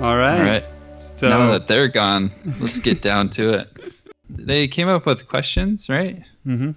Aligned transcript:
All 0.00 0.16
right. 0.16 0.38
All 0.38 0.46
right. 0.46 0.64
So 0.96 1.28
now 1.28 1.50
that 1.50 1.68
they're 1.68 1.86
gone, 1.86 2.30
let's 2.58 2.78
get 2.78 3.02
down 3.02 3.28
to 3.30 3.50
it. 3.50 3.68
They 4.32 4.68
came 4.68 4.88
up 4.88 5.06
with 5.06 5.26
questions, 5.26 5.88
right? 5.88 6.22
Mm-hmm. 6.46 6.70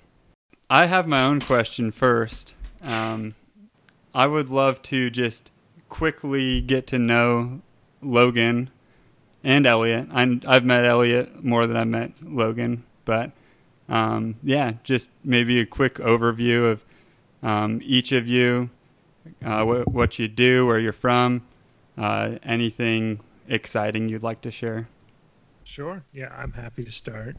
I 0.71 0.87
have 0.87 1.07
my 1.07 1.23
own 1.23 1.39
question 1.39 1.91
first. 1.91 2.55
Um, 2.81 3.35
I 4.11 4.25
would 4.25 4.49
love 4.49 4.81
to 4.83 5.11
just 5.11 5.51
quickly 5.87 6.61
get 6.61 6.87
to 6.87 6.97
know 6.97 7.61
Logan 8.01 8.71
and 9.43 9.67
Elliot. 9.67 10.07
i 10.11 10.39
I've 10.47 10.65
met 10.65 10.83
Elliot 10.83 11.43
more 11.43 11.67
than 11.67 11.77
I've 11.77 11.87
met 11.87 12.23
Logan, 12.23 12.85
but 13.05 13.31
um, 13.87 14.35
yeah, 14.41 14.73
just 14.83 15.11
maybe 15.23 15.59
a 15.59 15.65
quick 15.67 15.95
overview 15.95 16.71
of 16.71 16.83
um, 17.43 17.81
each 17.83 18.11
of 18.11 18.27
you, 18.27 18.71
uh, 19.45 19.63
what, 19.63 19.87
what 19.87 20.17
you 20.17 20.27
do, 20.27 20.65
where 20.65 20.79
you're 20.79 20.91
from, 20.91 21.43
uh, 21.97 22.37
anything 22.43 23.19
exciting 23.47 24.09
you'd 24.09 24.23
like 24.23 24.41
to 24.41 24.51
share. 24.51 24.87
Sure. 25.63 26.03
Yeah, 26.13 26.33
I'm 26.37 26.51
happy 26.51 26.83
to 26.83 26.91
start. 26.91 27.35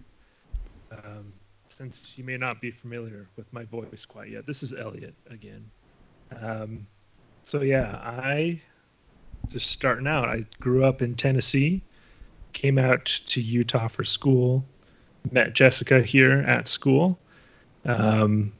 Um, 0.92 1.33
since 1.69 2.16
you 2.16 2.24
may 2.24 2.36
not 2.36 2.60
be 2.60 2.70
familiar 2.70 3.27
with 3.36 3.52
my 3.52 3.64
voice 3.64 4.05
quite 4.05 4.30
yet, 4.30 4.47
this 4.47 4.62
is 4.62 4.72
Elliot 4.72 5.14
again. 5.28 5.69
Um, 6.41 6.86
so 7.42 7.62
yeah, 7.62 7.97
I 8.02 8.60
just 9.48 9.70
starting 9.70 10.06
out. 10.06 10.28
I 10.28 10.47
grew 10.60 10.84
up 10.84 11.02
in 11.02 11.14
Tennessee, 11.14 11.82
came 12.52 12.78
out 12.78 13.05
to 13.05 13.41
Utah 13.41 13.88
for 13.88 14.05
school, 14.05 14.64
met 15.32 15.52
Jessica 15.52 16.02
here 16.02 16.41
at 16.41 16.69
school. 16.69 17.19
Um, 17.84 18.52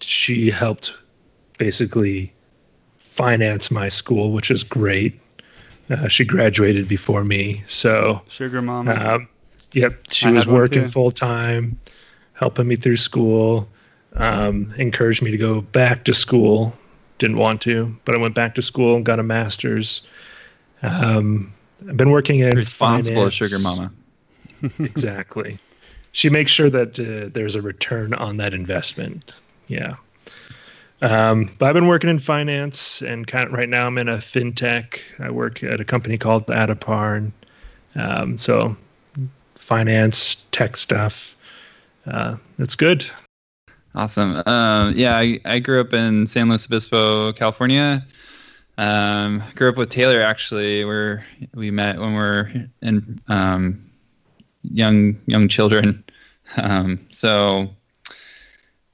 she 0.00 0.50
helped 0.50 0.92
basically 1.58 2.32
finance 2.98 3.70
my 3.70 3.88
school, 3.88 4.32
which 4.32 4.50
is 4.50 4.62
great. 4.62 5.20
Uh, 5.90 6.08
she 6.08 6.24
graduated 6.24 6.86
before 6.86 7.24
me, 7.24 7.62
so 7.66 8.20
Sugar 8.28 8.60
Mama. 8.60 8.94
um, 8.94 9.28
yep, 9.72 9.98
she 10.10 10.26
I 10.26 10.32
was 10.32 10.46
working 10.46 10.88
full 10.88 11.10
time, 11.10 11.78
helping 12.34 12.68
me 12.68 12.76
through 12.76 12.98
school. 12.98 13.68
Um, 14.14 14.72
encouraged 14.76 15.22
me 15.22 15.30
to 15.30 15.36
go 15.36 15.60
back 15.60 16.04
to 16.04 16.14
school. 16.14 16.74
Didn't 17.18 17.36
want 17.36 17.60
to, 17.62 17.96
but 18.04 18.14
I 18.14 18.18
went 18.18 18.34
back 18.34 18.54
to 18.56 18.62
school 18.62 18.96
and 18.96 19.04
got 19.04 19.18
a 19.18 19.22
master's. 19.22 20.02
Um, 20.82 21.52
I've 21.88 21.96
been 21.96 22.10
working 22.10 22.40
in 22.40 22.56
Responsible 22.56 23.16
finance. 23.16 23.34
sugar 23.34 23.58
mama. 23.58 23.92
exactly. 24.78 25.58
She 26.12 26.30
makes 26.30 26.50
sure 26.50 26.70
that 26.70 26.98
uh, 26.98 27.30
there's 27.32 27.54
a 27.54 27.62
return 27.62 28.14
on 28.14 28.38
that 28.38 28.54
investment. 28.54 29.34
Yeah. 29.68 29.96
Um, 31.00 31.54
but 31.58 31.66
I've 31.66 31.74
been 31.74 31.86
working 31.86 32.10
in 32.10 32.18
finance, 32.18 33.02
and 33.02 33.26
kind 33.26 33.46
of 33.46 33.52
right 33.52 33.68
now 33.68 33.86
I'm 33.86 33.98
in 33.98 34.08
a 34.08 34.16
fintech. 34.16 35.00
I 35.18 35.30
work 35.30 35.62
at 35.62 35.80
a 35.80 35.84
company 35.84 36.18
called 36.18 36.46
Addepar. 36.46 37.30
Um, 37.94 38.38
so 38.38 38.76
finance, 39.54 40.36
tech 40.50 40.76
stuff. 40.76 41.36
Uh, 42.06 42.36
that's 42.58 42.74
good. 42.74 43.06
Awesome. 43.94 44.42
Um, 44.46 44.94
yeah, 44.96 45.16
I, 45.16 45.40
I 45.44 45.58
grew 45.58 45.80
up 45.80 45.92
in 45.92 46.26
San 46.26 46.48
Luis 46.48 46.66
Obispo, 46.66 47.32
California. 47.32 48.04
Um, 48.76 49.42
grew 49.56 49.70
up 49.70 49.76
with 49.76 49.90
Taylor 49.90 50.22
actually. 50.22 50.84
Where 50.84 51.26
we 51.52 51.70
met 51.70 51.98
when 51.98 52.10
we 52.10 52.18
were 52.18 52.52
in 52.80 53.20
um, 53.28 53.90
young 54.62 55.18
young 55.26 55.48
children. 55.48 56.04
Um, 56.56 57.06
so, 57.12 57.68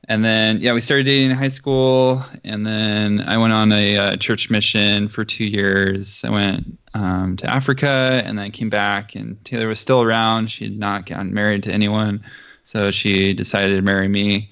and 0.08 0.24
then 0.24 0.60
yeah, 0.60 0.72
we 0.72 0.80
started 0.80 1.04
dating 1.04 1.30
in 1.30 1.36
high 1.36 1.48
school, 1.48 2.24
and 2.44 2.66
then 2.66 3.20
I 3.20 3.38
went 3.38 3.52
on 3.52 3.72
a 3.72 3.96
uh, 3.96 4.16
church 4.16 4.50
mission 4.50 5.08
for 5.08 5.24
two 5.24 5.44
years. 5.44 6.24
I 6.24 6.30
went 6.30 6.78
um, 6.94 7.36
to 7.38 7.50
Africa, 7.50 8.22
and 8.24 8.38
then 8.38 8.44
I 8.44 8.50
came 8.50 8.70
back, 8.70 9.14
and 9.14 9.42
Taylor 9.44 9.68
was 9.68 9.80
still 9.80 10.02
around. 10.02 10.50
She 10.50 10.64
had 10.64 10.78
not 10.78 11.06
gotten 11.06 11.32
married 11.32 11.62
to 11.64 11.72
anyone, 11.72 12.24
so 12.64 12.90
she 12.90 13.34
decided 13.34 13.76
to 13.76 13.82
marry 13.82 14.08
me. 14.08 14.50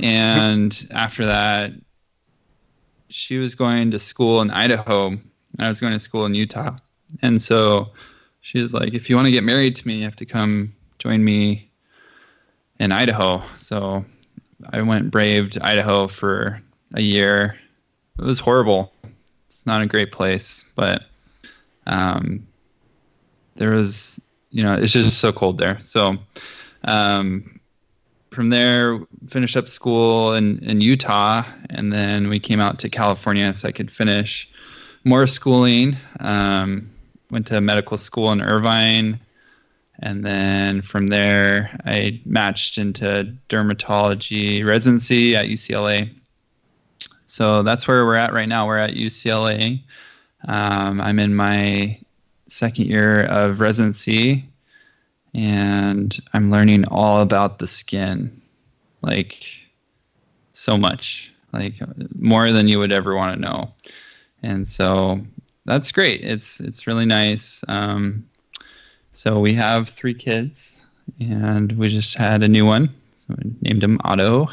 And 0.00 0.86
after 0.90 1.26
that, 1.26 1.72
she 3.08 3.38
was 3.38 3.54
going 3.54 3.92
to 3.92 3.98
school 3.98 4.40
in 4.40 4.50
Idaho. 4.50 5.16
I 5.58 5.68
was 5.68 5.80
going 5.80 5.92
to 5.92 6.00
school 6.00 6.26
in 6.26 6.34
Utah. 6.34 6.76
And 7.22 7.40
so 7.40 7.90
she 8.40 8.60
was 8.60 8.74
like, 8.74 8.94
if 8.94 9.08
you 9.08 9.16
want 9.16 9.26
to 9.26 9.32
get 9.32 9.44
married 9.44 9.76
to 9.76 9.86
me, 9.86 9.98
you 9.98 10.04
have 10.04 10.16
to 10.16 10.26
come 10.26 10.74
join 10.98 11.24
me 11.24 11.70
in 12.80 12.90
Idaho. 12.90 13.42
So 13.58 14.04
I 14.70 14.82
went 14.82 15.10
braved 15.10 15.58
Idaho 15.60 16.08
for 16.08 16.60
a 16.94 17.02
year. 17.02 17.58
It 18.18 18.24
was 18.24 18.38
horrible. 18.38 18.92
It's 19.48 19.66
not 19.66 19.82
a 19.82 19.86
great 19.86 20.12
place, 20.12 20.64
but 20.74 21.04
um, 21.86 22.46
there 23.56 23.70
was, 23.70 24.20
you 24.50 24.62
know, 24.62 24.74
it's 24.74 24.92
just 24.92 25.18
so 25.18 25.32
cold 25.32 25.58
there. 25.58 25.80
So 25.80 26.16
um, 26.84 27.60
from 28.30 28.50
there, 28.50 29.00
finished 29.28 29.56
up 29.56 29.68
school 29.68 30.34
in, 30.34 30.58
in 30.60 30.80
Utah, 30.80 31.44
and 31.70 31.92
then 31.92 32.28
we 32.28 32.38
came 32.38 32.60
out 32.60 32.78
to 32.80 32.88
California 32.88 33.54
so 33.54 33.68
I 33.68 33.72
could 33.72 33.90
finish 33.90 34.48
more 35.04 35.26
schooling. 35.26 35.96
Um, 36.20 36.90
went 37.30 37.46
to 37.48 37.60
medical 37.60 37.96
school 37.96 38.32
in 38.32 38.42
Irvine, 38.42 39.20
and 40.00 40.24
then 40.24 40.82
from 40.82 41.06
there, 41.06 41.78
I 41.84 42.20
matched 42.24 42.78
into 42.78 43.32
dermatology 43.48 44.66
residency 44.66 45.36
at 45.36 45.46
UCLA. 45.46 46.12
So 47.26 47.62
that's 47.62 47.86
where 47.86 48.04
we're 48.04 48.16
at 48.16 48.32
right 48.32 48.48
now. 48.48 48.66
We're 48.66 48.78
at 48.78 48.94
UCLA. 48.94 49.82
Um, 50.46 51.00
I'm 51.00 51.18
in 51.18 51.34
my 51.34 51.98
second 52.48 52.86
year 52.86 53.24
of 53.26 53.60
residency 53.60 54.48
and 55.32 56.16
I'm 56.32 56.50
learning 56.50 56.84
all 56.86 57.20
about 57.20 57.58
the 57.58 57.66
skin, 57.66 58.40
like 59.02 59.44
so 60.52 60.76
much, 60.76 61.32
like 61.52 61.74
more 62.16 62.52
than 62.52 62.68
you 62.68 62.78
would 62.78 62.92
ever 62.92 63.16
want 63.16 63.34
to 63.34 63.40
know. 63.40 63.72
And 64.42 64.68
so 64.68 65.20
that's 65.64 65.90
great. 65.90 66.22
It's 66.22 66.60
it's 66.60 66.86
really 66.86 67.06
nice. 67.06 67.64
Um, 67.66 68.28
so 69.14 69.38
we 69.40 69.54
have 69.54 69.88
three 69.88 70.12
kids, 70.12 70.74
and 71.20 71.72
we 71.78 71.88
just 71.88 72.14
had 72.16 72.42
a 72.42 72.48
new 72.48 72.66
one. 72.66 72.90
So 73.16 73.34
we 73.38 73.52
named 73.62 73.82
him 73.82 73.98
Otto. 74.04 74.50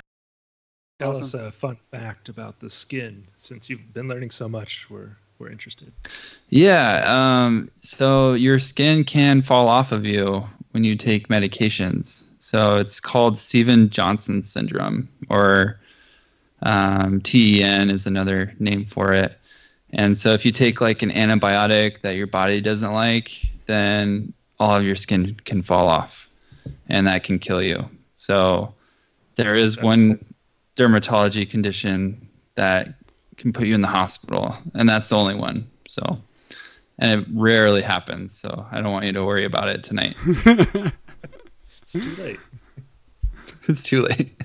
Tell 0.99 1.09
Awesome. 1.09 1.23
us 1.23 1.33
a 1.33 1.51
fun 1.51 1.77
fact 1.89 2.29
about 2.29 2.59
the 2.59 2.69
skin. 2.69 3.27
Since 3.39 3.69
you've 3.69 3.93
been 3.93 4.07
learning 4.07 4.29
so 4.29 4.47
much, 4.47 4.87
we're 4.89 5.09
we're 5.39 5.49
interested. 5.49 5.91
Yeah. 6.49 7.03
Um, 7.07 7.71
so 7.81 8.33
your 8.33 8.59
skin 8.59 9.03
can 9.03 9.41
fall 9.41 9.67
off 9.67 9.91
of 9.91 10.05
you 10.05 10.47
when 10.71 10.83
you 10.83 10.95
take 10.95 11.27
medications. 11.27 12.23
So 12.37 12.75
it's 12.75 12.99
called 12.99 13.39
Steven 13.39 13.89
Johnson 13.89 14.43
syndrome, 14.43 15.09
or 15.29 15.79
um, 16.61 17.21
TEN 17.21 17.89
is 17.89 18.05
another 18.05 18.53
name 18.59 18.85
for 18.85 19.13
it. 19.13 19.37
And 19.93 20.17
so 20.17 20.33
if 20.33 20.45
you 20.45 20.51
take 20.51 20.79
like 20.79 21.01
an 21.01 21.09
antibiotic 21.09 22.01
that 22.01 22.15
your 22.15 22.27
body 22.27 22.61
doesn't 22.61 22.93
like, 22.93 23.31
then 23.65 24.33
all 24.61 24.75
of 24.75 24.83
your 24.83 24.95
skin 24.95 25.35
can 25.43 25.63
fall 25.63 25.87
off, 25.87 26.29
and 26.87 27.07
that 27.07 27.23
can 27.23 27.39
kill 27.39 27.63
you. 27.63 27.89
So 28.13 28.75
there 29.35 29.55
is 29.55 29.75
That's 29.75 29.83
one 29.83 30.33
dermatology 30.77 31.49
condition 31.49 32.29
that 32.55 32.93
can 33.37 33.51
put 33.51 33.65
you 33.65 33.73
in 33.73 33.81
the 33.81 33.87
hospital, 33.87 34.55
and 34.75 34.87
that's 34.87 35.09
the 35.09 35.17
only 35.17 35.33
one. 35.33 35.67
So, 35.87 36.21
and 36.99 37.21
it 37.21 37.27
rarely 37.33 37.81
happens. 37.81 38.37
So 38.37 38.67
I 38.71 38.81
don't 38.81 38.91
want 38.91 39.05
you 39.05 39.13
to 39.13 39.25
worry 39.25 39.45
about 39.45 39.67
it 39.67 39.83
tonight. 39.83 40.15
It's 41.93 42.05
too 42.05 42.23
late. 42.23 42.39
it's 43.67 43.83
too 43.83 44.03
late. 44.03 44.41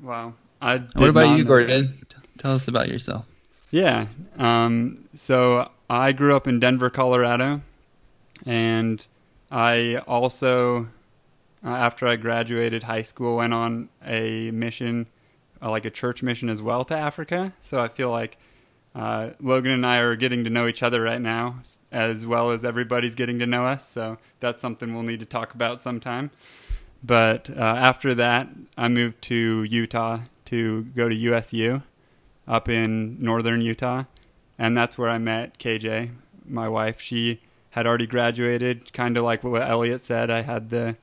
wow. 0.00 0.34
I 0.62 0.76
what 0.94 1.08
about 1.08 1.36
you, 1.36 1.42
Gordon? 1.42 1.98
T- 2.08 2.16
Tell 2.36 2.52
us 2.52 2.68
about 2.68 2.88
yourself. 2.88 3.26
Yeah. 3.72 4.06
Um, 4.38 5.08
so 5.14 5.72
I 5.90 6.12
grew 6.12 6.36
up 6.36 6.46
in 6.46 6.60
Denver, 6.60 6.88
Colorado, 6.88 7.62
and 8.46 9.06
I 9.50 9.96
also, 10.06 10.88
uh, 11.64 11.68
after 11.68 12.06
I 12.06 12.16
graduated 12.16 12.84
high 12.84 13.02
school, 13.02 13.36
went 13.36 13.54
on 13.54 13.88
a 14.04 14.50
mission 14.50 15.06
uh, 15.60 15.70
like 15.70 15.84
a 15.84 15.90
church 15.90 16.22
mission 16.22 16.48
as 16.48 16.62
well 16.62 16.84
to 16.84 16.96
Africa. 16.96 17.52
So 17.60 17.80
I 17.80 17.88
feel 17.88 18.10
like 18.10 18.38
uh, 18.94 19.30
Logan 19.40 19.72
and 19.72 19.84
I 19.84 19.98
are 19.98 20.16
getting 20.16 20.44
to 20.44 20.50
know 20.50 20.66
each 20.66 20.82
other 20.82 21.02
right 21.02 21.20
now, 21.20 21.60
as 21.92 22.26
well 22.26 22.50
as 22.50 22.64
everybody's 22.64 23.14
getting 23.14 23.38
to 23.38 23.46
know 23.46 23.66
us. 23.66 23.88
So 23.88 24.18
that's 24.40 24.60
something 24.60 24.94
we'll 24.94 25.02
need 25.02 25.20
to 25.20 25.26
talk 25.26 25.54
about 25.54 25.82
sometime. 25.82 26.30
But 27.02 27.50
uh, 27.50 27.60
after 27.60 28.14
that, 28.14 28.48
I 28.76 28.88
moved 28.88 29.22
to 29.22 29.62
Utah 29.62 30.20
to 30.46 30.84
go 30.96 31.08
to 31.08 31.14
USU 31.14 31.82
up 32.46 32.68
in 32.68 33.22
northern 33.22 33.60
Utah. 33.60 34.04
And 34.58 34.76
that's 34.76 34.98
where 34.98 35.10
I 35.10 35.18
met 35.18 35.58
KJ, 35.58 36.10
my 36.44 36.68
wife. 36.68 37.00
She 37.00 37.40
had 37.70 37.86
already 37.86 38.06
graduated, 38.06 38.92
kind 38.92 39.16
of 39.16 39.24
like 39.24 39.44
what 39.44 39.68
Elliot 39.68 40.02
said. 40.02 40.30
I 40.30 40.42
had 40.42 40.70
the, 40.70 40.96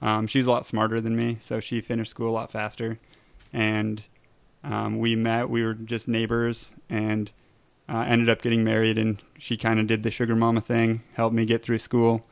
um, 0.00 0.26
she's 0.26 0.46
a 0.46 0.50
lot 0.50 0.66
smarter 0.66 1.00
than 1.00 1.16
me, 1.16 1.36
so 1.40 1.60
she 1.60 1.80
finished 1.80 2.10
school 2.10 2.30
a 2.30 2.32
lot 2.32 2.50
faster. 2.50 2.98
And 3.52 4.02
um, 4.62 4.98
we 4.98 5.16
met, 5.16 5.50
we 5.50 5.64
were 5.64 5.74
just 5.74 6.08
neighbors, 6.08 6.74
and 6.88 7.30
uh, 7.88 8.04
ended 8.06 8.28
up 8.28 8.42
getting 8.42 8.64
married. 8.64 8.98
And 8.98 9.20
she 9.38 9.56
kind 9.56 9.78
of 9.78 9.86
did 9.86 10.02
the 10.02 10.10
sugar 10.10 10.36
mama 10.36 10.60
thing, 10.60 11.02
helped 11.14 11.34
me 11.34 11.44
get 11.44 11.62
through 11.62 11.78
school 11.78 12.26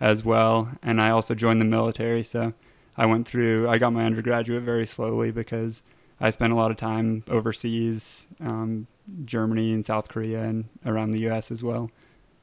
as 0.00 0.24
well. 0.24 0.72
And 0.82 1.00
I 1.00 1.10
also 1.10 1.34
joined 1.34 1.60
the 1.60 1.66
military, 1.66 2.24
so 2.24 2.52
I 2.96 3.06
went 3.06 3.26
through, 3.26 3.68
I 3.68 3.78
got 3.78 3.92
my 3.92 4.04
undergraduate 4.04 4.62
very 4.62 4.86
slowly 4.86 5.30
because 5.30 5.82
I 6.20 6.30
spent 6.30 6.52
a 6.52 6.56
lot 6.56 6.70
of 6.70 6.76
time 6.76 7.24
overseas, 7.28 8.28
um, 8.40 8.86
Germany 9.24 9.72
and 9.72 9.84
South 9.84 10.08
Korea 10.08 10.42
and 10.42 10.68
around 10.84 11.10
the 11.10 11.20
U.S. 11.20 11.50
as 11.50 11.64
well, 11.64 11.90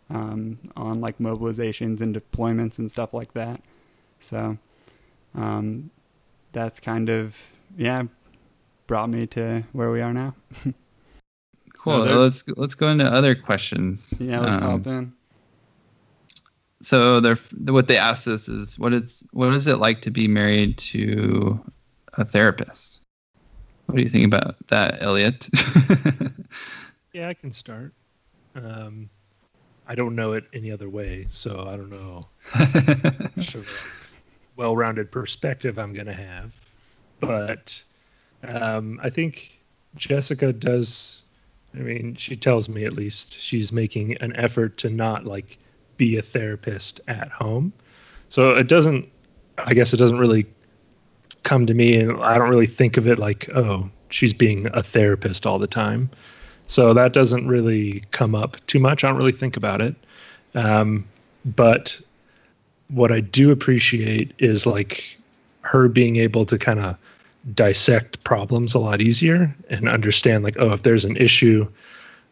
um, 0.10 0.60
on 0.76 1.02
like 1.02 1.20
mobilizations 1.20 2.02
and 2.02 2.16
deployments 2.16 2.80
and 2.80 2.90
stuff 2.90 3.14
like 3.14 3.34
that. 3.34 3.62
So 4.20 4.58
um, 5.36 5.90
that's 6.52 6.80
kind 6.80 7.10
of 7.10 7.38
yeah 7.78 8.04
brought 8.88 9.10
me 9.10 9.28
to 9.28 9.64
where 9.72 9.92
we 9.92 10.02
are 10.02 10.14
now. 10.14 10.36
cool. 11.78 12.06
So 12.06 12.20
let's 12.20 12.48
let's 12.50 12.76
go 12.76 12.90
into 12.90 13.06
other 13.06 13.36
questions. 13.36 14.20
Yeah, 14.20 14.40
let's 14.40 14.62
hop 14.62 14.88
um, 14.88 14.94
in. 14.94 15.14
So 16.82 17.20
they're 17.20 17.38
what 17.66 17.88
they 17.88 17.98
asked 17.98 18.28
us 18.28 18.50
is 18.50 18.80
what 18.80 18.94
it's 18.94 19.24
what 19.32 19.54
is 19.54 19.68
it 19.68 19.78
like 19.78 20.02
to 20.04 20.12
be 20.12 20.28
married 20.28 20.78
to 20.80 21.60
a 22.14 22.26
therapist? 22.26 23.02
What 23.86 23.96
do 23.96 24.02
you 24.02 24.10
think 24.10 24.26
about 24.26 24.56
that, 24.68 25.02
Elliot? 25.02 25.50
yeah, 27.14 27.28
I 27.28 27.34
can 27.34 27.52
start. 27.52 27.94
Um, 28.56 29.10
I 29.89 29.95
don't 29.95 30.15
know 30.15 30.33
it 30.33 30.45
any 30.53 30.71
other 30.71 30.89
way, 30.89 31.27
so 31.31 31.68
I 31.68 31.75
don't 31.75 31.89
know. 31.89 32.27
sure 33.41 33.63
well-rounded 34.59 35.09
perspective 35.09 35.80
I'm 35.80 35.94
going 35.94 36.06
to 36.06 36.13
have, 36.13 36.51
but 37.21 37.81
um, 38.44 39.00
I 39.01 39.09
think 39.09 39.57
Jessica 39.95 40.51
does. 40.51 41.24
I 41.74 41.77
mean, 41.77 42.15
she 42.15 42.36
tells 42.36 42.68
me 42.68 42.83
at 42.83 42.91
least 42.91 43.39
she's 43.39 43.71
making 43.71 44.18
an 44.18 44.36
effort 44.36 44.77
to 44.80 44.89
not 44.89 45.25
like 45.25 45.57
be 45.95 46.18
a 46.18 46.21
therapist 46.21 47.00
at 47.07 47.30
home. 47.30 47.71
So 48.27 48.51
it 48.51 48.68
doesn't. 48.68 49.07
I 49.57 49.74
guess 49.74 49.94
it 49.94 49.97
doesn't 49.97 50.19
really 50.19 50.45
come 51.44 51.65
to 51.65 51.74
me 51.74 51.95
and 51.95 52.21
I 52.21 52.38
don't 52.38 52.50
really 52.50 52.68
think 52.68 52.97
of 52.97 53.07
it 53.07 53.18
like, 53.18 53.50
oh, 53.56 53.89
she's 54.09 54.33
being 54.33 54.68
a 54.74 54.83
therapist 54.83 55.45
all 55.45 55.57
the 55.57 55.68
time. 55.68 56.09
So 56.69 56.94
that 56.94 57.13
doesn't 57.13 57.48
really 57.48 58.04
come 58.12 58.36
up 58.36 58.56
too 58.68 58.77
much. 58.77 59.04
I 59.04 59.10
don't 59.10 59.18
really 59.18 59.31
think 59.31 59.57
about 59.57 59.81
it. 59.81 59.95
Um, 60.54 61.04
but 61.44 62.00
what 62.89 63.12
I 63.12 63.21
do 63.21 63.50
appreciate 63.50 64.33
is 64.38 64.68
like 64.68 65.04
her 65.62 65.88
being 65.88 66.18
able 66.18 66.45
to 66.45 66.60
kind 66.60 66.80
of 66.80 66.95
dissect 67.56 68.24
problems 68.24 68.75
a 68.75 68.80
lot 68.80 69.01
easier 69.01 69.54
and 69.71 69.89
understand 69.89 70.44
like, 70.44 70.57
oh, 70.60 70.71
if 70.71 70.83
there's 70.83 71.06
an 71.06 71.18
issue, 71.18 71.68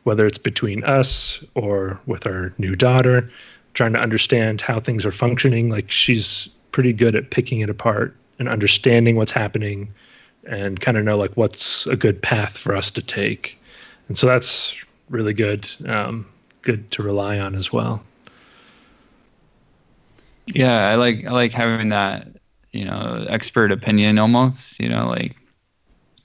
whether 0.04 0.28
it's 0.28 0.38
between 0.38 0.84
us 0.84 1.44
or 1.56 2.00
with 2.06 2.28
our 2.28 2.54
new 2.60 2.76
daughter, 2.76 3.28
trying 3.74 3.94
to 3.94 4.00
understand 4.00 4.62
how 4.62 4.80
things 4.80 5.04
are 5.04 5.12
functioning, 5.12 5.70
like 5.70 5.90
she's 5.90 6.48
pretty 6.72 6.94
good 6.94 7.16
at 7.16 7.32
picking 7.32 7.62
it 7.62 7.72
apart 7.72 8.16
and 8.38 8.48
understanding 8.48 9.16
what's 9.16 9.32
happening 9.32 9.92
and 10.48 10.80
kind 10.80 10.96
of 10.96 11.04
know 11.04 11.18
like 11.18 11.36
what's 11.36 11.88
a 11.88 11.96
good 11.96 12.22
path 12.22 12.56
for 12.56 12.76
us 12.76 12.92
to 12.92 13.02
take. 13.02 13.58
And 14.08 14.18
so 14.18 14.28
that's 14.28 14.76
really 15.10 15.34
good, 15.34 15.70
um, 15.86 16.26
good 16.62 16.90
to 16.92 17.04
rely 17.04 17.40
on 17.40 17.56
as 17.56 17.72
well. 17.72 18.04
Yeah, 20.46 20.88
I 20.88 20.96
like 20.96 21.26
I 21.26 21.32
like 21.32 21.52
having 21.52 21.90
that, 21.90 22.28
you 22.72 22.86
know, 22.86 23.26
expert 23.28 23.72
opinion 23.72 24.18
almost. 24.18 24.80
You 24.80 24.90
know, 24.90 25.08
like 25.08 25.36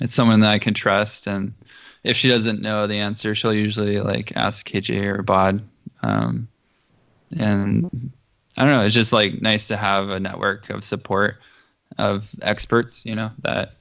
it's 0.01 0.15
someone 0.15 0.41
that 0.41 0.51
I 0.51 0.59
can 0.61 0.75
trust, 0.75 1.27
and 1.27 1.53
if 2.05 2.17
she 2.17 2.29
doesn't 2.29 2.63
know 2.63 2.87
the 2.87 2.99
answer, 2.99 3.35
she'll 3.35 3.53
usually 3.53 4.01
like 4.01 4.33
ask 4.37 4.67
KJ 4.69 5.19
or 5.19 5.23
Bod. 5.23 5.63
Um, 6.03 6.49
and 7.37 8.13
I 8.57 8.65
don't 8.65 8.73
know, 8.73 8.85
it's 8.85 8.95
just 8.95 9.13
like 9.13 9.41
nice 9.41 9.69
to 9.69 9.77
have 9.77 10.11
a 10.11 10.21
network 10.21 10.71
of 10.71 10.85
support 10.85 11.37
of 11.99 12.31
experts, 12.43 13.05
you 13.05 13.15
know, 13.15 13.31
that 13.43 13.77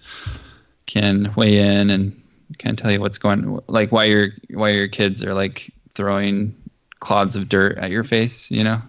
can 0.86 1.34
weigh 1.36 1.58
in 1.58 1.90
and 1.90 2.21
of 2.66 2.78
tell 2.78 2.92
you 2.92 3.00
what's 3.00 3.18
going, 3.18 3.60
like 3.68 3.92
why 3.92 4.06
your 4.06 4.30
why 4.50 4.70
your 4.70 4.88
kids 4.88 5.24
are 5.24 5.34
like 5.34 5.72
throwing 5.94 6.56
clods 7.00 7.36
of 7.36 7.50
dirt 7.50 7.78
at 7.78 7.92
your 7.92 8.04
face, 8.04 8.50
you 8.50 8.64
know. 8.64 8.82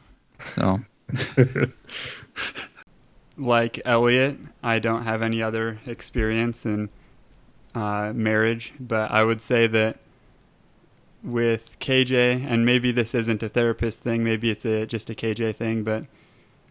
So, 0.46 0.80
like 3.38 3.80
Elliot, 3.84 4.38
I 4.62 4.78
don't 4.78 5.04
have 5.04 5.22
any 5.22 5.42
other 5.42 5.78
experience 5.86 6.66
in 6.66 6.88
uh, 7.74 8.12
marriage, 8.14 8.74
but 8.78 9.10
I 9.10 9.24
would 9.24 9.42
say 9.42 9.66
that 9.66 9.98
with 11.22 11.78
KJ, 11.78 12.44
and 12.46 12.66
maybe 12.66 12.92
this 12.92 13.14
isn't 13.14 13.42
a 13.42 13.48
therapist 13.48 14.00
thing, 14.00 14.24
maybe 14.24 14.50
it's 14.50 14.64
a 14.64 14.86
just 14.86 15.10
a 15.10 15.14
KJ 15.14 15.56
thing, 15.56 15.84
but 15.84 16.04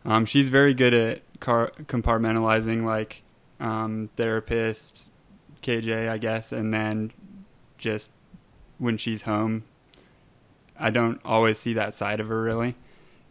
um, 0.06 0.26
she's 0.26 0.50
very 0.50 0.74
good 0.74 0.94
at 0.94 1.22
car- 1.40 1.72
compartmentalizing 1.84 2.84
like 2.84 3.24
um, 3.60 4.10
therapists, 4.18 5.12
KJ, 5.62 6.10
I 6.10 6.18
guess, 6.18 6.52
and 6.52 6.74
then 6.74 7.12
just 7.78 8.12
when 8.78 8.98
she's 8.98 9.24
home, 9.24 9.64
I 10.78 10.90
don't 10.90 11.22
always 11.24 11.60
see 11.60 11.74
that 11.74 11.94
side 11.94 12.20
of 12.20 12.28
her 12.28 12.42
really. 12.42 12.76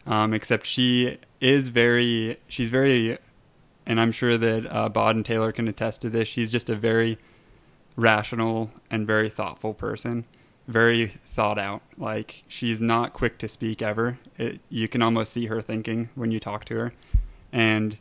Um, 0.07 0.33
except 0.33 0.65
she 0.65 1.17
is 1.39 1.67
very, 1.67 2.37
she's 2.47 2.69
very, 2.69 3.17
and 3.85 3.99
I'm 3.99 4.11
sure 4.11 4.37
that 4.37 4.65
uh, 4.73 4.89
Bod 4.89 5.15
and 5.15 5.25
Taylor 5.25 5.51
can 5.51 5.67
attest 5.67 6.01
to 6.01 6.09
this. 6.09 6.27
She's 6.27 6.49
just 6.49 6.69
a 6.69 6.75
very 6.75 7.19
rational 7.95 8.71
and 8.89 9.05
very 9.05 9.29
thoughtful 9.29 9.73
person, 9.73 10.25
very 10.67 11.07
thought 11.25 11.59
out. 11.59 11.81
Like 11.97 12.43
she's 12.47 12.81
not 12.81 13.13
quick 13.13 13.37
to 13.39 13.47
speak 13.47 13.81
ever. 13.81 14.17
It, 14.37 14.59
you 14.69 14.87
can 14.87 15.01
almost 15.01 15.33
see 15.33 15.47
her 15.47 15.61
thinking 15.61 16.09
when 16.15 16.31
you 16.31 16.39
talk 16.39 16.65
to 16.65 16.75
her, 16.75 16.93
and 17.51 17.97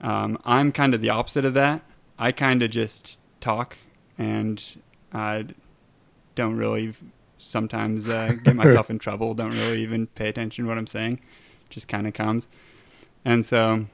um, 0.00 0.38
I'm 0.44 0.70
kind 0.70 0.94
of 0.94 1.00
the 1.00 1.10
opposite 1.10 1.44
of 1.44 1.54
that. 1.54 1.82
I 2.18 2.30
kind 2.30 2.62
of 2.62 2.70
just 2.70 3.18
talk 3.42 3.76
and 4.16 4.62
I 5.12 5.46
don't 6.34 6.56
really 6.56 6.94
sometimes 7.38 8.08
uh, 8.08 8.34
get 8.44 8.56
myself 8.56 8.88
in 8.88 8.98
trouble. 8.98 9.34
Don't 9.34 9.52
really 9.52 9.82
even 9.82 10.06
pay 10.06 10.28
attention 10.28 10.64
to 10.64 10.68
what 10.68 10.78
I'm 10.78 10.86
saying. 10.86 11.20
Just 11.68 11.88
kind 11.88 12.06
of 12.06 12.14
comes. 12.14 12.48
And 13.24 13.44
so 13.44 13.86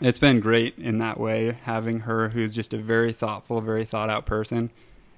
it's 0.00 0.18
been 0.18 0.40
great 0.40 0.76
in 0.78 0.98
that 0.98 1.18
way, 1.18 1.56
having 1.62 2.00
her 2.00 2.30
who's 2.30 2.54
just 2.54 2.74
a 2.74 2.78
very 2.78 3.12
thoughtful, 3.12 3.60
very 3.60 3.84
thought 3.84 4.10
out 4.10 4.26
person. 4.26 4.70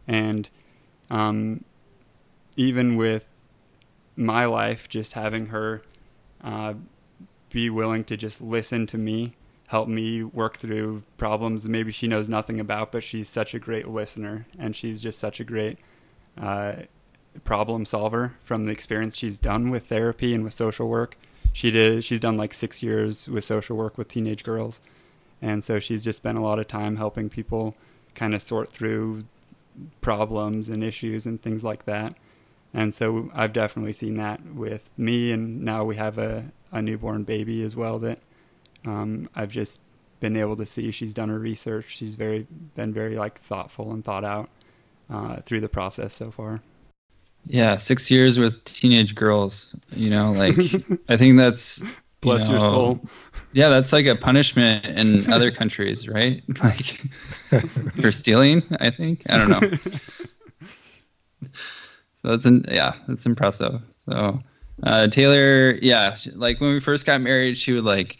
And 0.07 0.49
um, 1.11 1.65
even 2.57 2.97
with 2.97 3.27
my 4.17 4.45
life, 4.45 4.89
just 4.89 5.13
having 5.15 5.47
her 5.47 5.83
uh, 6.43 6.75
be 7.51 7.71
willing 7.71 8.05
to 8.05 8.17
just 8.17 8.41
listen 8.41 8.87
to 8.89 8.99
me 8.99 9.35
help 9.73 9.89
me 9.89 10.23
work 10.23 10.59
through 10.59 11.03
problems 11.17 11.63
that 11.63 11.71
maybe 11.71 11.91
she 11.91 12.07
knows 12.07 12.29
nothing 12.29 12.61
about, 12.61 12.93
but 12.93 13.03
she's 13.03 13.27
such 13.27 13.55
a 13.55 13.59
great 13.59 13.89
listener 13.89 14.47
and 14.59 14.77
she's 14.77 15.01
just 15.01 15.19
such 15.19 15.41
a 15.41 15.45
great 15.45 15.79
uh, 16.39 16.75
problem 17.43 17.87
solver 17.87 18.35
from 18.39 18.67
the 18.67 18.71
experience 18.71 19.17
she's 19.17 19.39
done 19.39 19.71
with 19.71 19.87
therapy 19.87 20.35
and 20.35 20.45
with 20.45 20.53
social 20.53 20.89
work. 20.89 21.17
She 21.55 21.71
did. 21.71 22.05
She's 22.05 22.21
done 22.21 22.37
like 22.37 22.53
six 22.53 22.83
years 22.83 23.27
with 23.27 23.45
social 23.45 23.75
work 23.75 23.97
with 23.97 24.09
teenage 24.09 24.45
girls, 24.45 24.79
and 25.41 25.65
so 25.65 25.79
she's 25.79 26.05
just 26.05 26.19
spent 26.19 26.37
a 26.37 26.43
lot 26.43 26.59
of 26.59 26.69
time 26.69 26.97
helping 26.97 27.31
people 27.31 27.75
kind 28.15 28.35
of 28.35 28.43
sort 28.43 28.71
through 28.71 29.25
problems 30.03 30.69
and 30.69 30.85
issues 30.85 31.25
and 31.25 31.41
things 31.41 31.65
like 31.65 31.87
that. 31.87 32.15
And 32.75 32.93
so 32.93 33.31
I've 33.33 33.55
definitely 33.55 33.95
seen 33.95 34.17
that 34.17 34.45
with 34.55 34.91
me, 34.99 35.33
and 35.33 35.63
now 35.63 35.83
we 35.83 35.97
have 35.97 36.19
a, 36.19 36.53
a 36.71 36.83
newborn 36.83 37.25
baby 37.25 37.63
as 37.63 37.75
well 37.75 37.99
that 38.01 38.19
um, 38.87 39.29
I've 39.35 39.51
just 39.51 39.81
been 40.21 40.37
able 40.37 40.57
to 40.57 40.67
see 40.67 40.91
she's 40.91 41.15
done 41.15 41.29
her 41.29 41.39
research. 41.39 41.97
She's 41.97 42.15
very 42.15 42.47
been 42.77 42.93
very 42.93 43.17
like 43.17 43.41
thoughtful 43.43 43.93
and 43.93 44.05
thought 44.05 44.25
out 44.25 44.49
uh, 45.11 45.41
through 45.41 45.61
the 45.61 45.69
process 45.69 46.15
so 46.15 46.31
far. 46.31 46.61
Yeah, 47.47 47.77
six 47.77 48.11
years 48.11 48.39
with 48.39 48.65
teenage 48.65 49.15
girls. 49.15 49.75
You 49.91 50.11
know, 50.11 50.33
like 50.33 50.57
I 51.09 51.17
think 51.17 51.39
that's 51.39 51.83
Bless 52.23 52.45
you 52.45 52.53
your 52.53 52.61
soul. 52.61 53.01
Yeah, 53.53 53.69
that's 53.69 53.93
like 53.93 54.07
a 54.07 54.15
punishment 54.15 54.87
in 54.87 55.31
other 55.31 55.51
countries, 55.61 56.09
right? 56.09 56.43
Like 56.63 57.03
for 58.01 58.13
stealing, 58.13 58.63
I 58.81 58.91
think. 58.91 59.23
I 59.29 59.39
don't 59.39 59.49
know. 59.51 59.61
so 62.15 62.29
that's 62.29 62.45
an, 62.45 62.65
yeah, 62.71 62.95
that's 63.09 63.27
impressive. 63.27 63.83
So 63.99 64.41
uh, 64.85 65.09
Taylor, 65.09 65.75
yeah, 65.83 66.15
she, 66.15 66.31
like 66.31 66.61
when 66.61 66.73
we 66.73 66.79
first 66.79 67.05
got 67.07 67.21
married, 67.21 67.59
she 67.59 67.73
would 67.73 67.85
like 67.85 68.19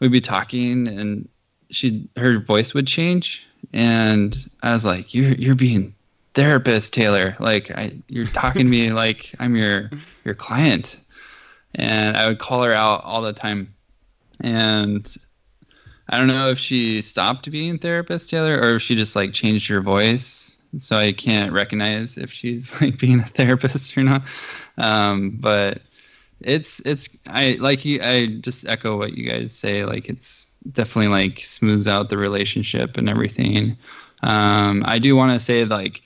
we'd 0.00 0.12
be 0.12 0.20
talking 0.20 0.88
and 0.88 1.28
she 1.70 2.08
her 2.16 2.38
voice 2.38 2.74
would 2.74 2.86
change, 2.86 3.46
and 3.72 4.36
I 4.62 4.72
was 4.72 4.84
like, 4.84 5.14
"You're 5.14 5.32
you're 5.32 5.54
being 5.54 5.94
therapist, 6.34 6.94
Taylor. 6.94 7.36
Like 7.38 7.70
I, 7.70 7.92
you're 8.08 8.26
talking 8.26 8.66
to 8.66 8.70
me 8.70 8.92
like 8.92 9.34
I'm 9.38 9.56
your 9.56 9.90
your 10.24 10.34
client." 10.34 10.98
And 11.74 12.16
I 12.16 12.26
would 12.26 12.38
call 12.38 12.62
her 12.62 12.72
out 12.72 13.04
all 13.04 13.20
the 13.20 13.34
time, 13.34 13.74
and 14.40 15.06
I 16.08 16.18
don't 16.18 16.28
know 16.28 16.48
if 16.48 16.58
she 16.58 17.02
stopped 17.02 17.50
being 17.50 17.78
therapist, 17.78 18.30
Taylor, 18.30 18.58
or 18.58 18.76
if 18.76 18.82
she 18.82 18.96
just 18.96 19.14
like 19.14 19.34
changed 19.34 19.68
her 19.68 19.82
voice. 19.82 20.56
So 20.78 20.96
I 20.96 21.12
can't 21.12 21.52
recognize 21.52 22.16
if 22.16 22.32
she's 22.32 22.72
like 22.80 22.98
being 22.98 23.20
a 23.20 23.26
therapist 23.26 23.96
or 23.96 24.02
not. 24.02 24.22
Um, 24.78 25.38
but 25.40 25.82
it's 26.40 26.80
it's 26.80 27.08
I 27.26 27.56
like 27.60 27.84
you 27.84 28.00
I 28.02 28.26
just 28.26 28.66
echo 28.66 28.96
what 28.96 29.14
you 29.14 29.28
guys 29.28 29.52
say. 29.52 29.84
Like 29.84 30.08
it's 30.08 30.52
definitely 30.70 31.10
like 31.10 31.40
smooths 31.40 31.88
out 31.88 32.08
the 32.10 32.18
relationship 32.18 32.96
and 32.96 33.08
everything. 33.08 33.76
Um, 34.22 34.82
I 34.86 34.98
do 34.98 35.14
want 35.16 35.38
to 35.38 35.44
say 35.44 35.64
like 35.64 36.02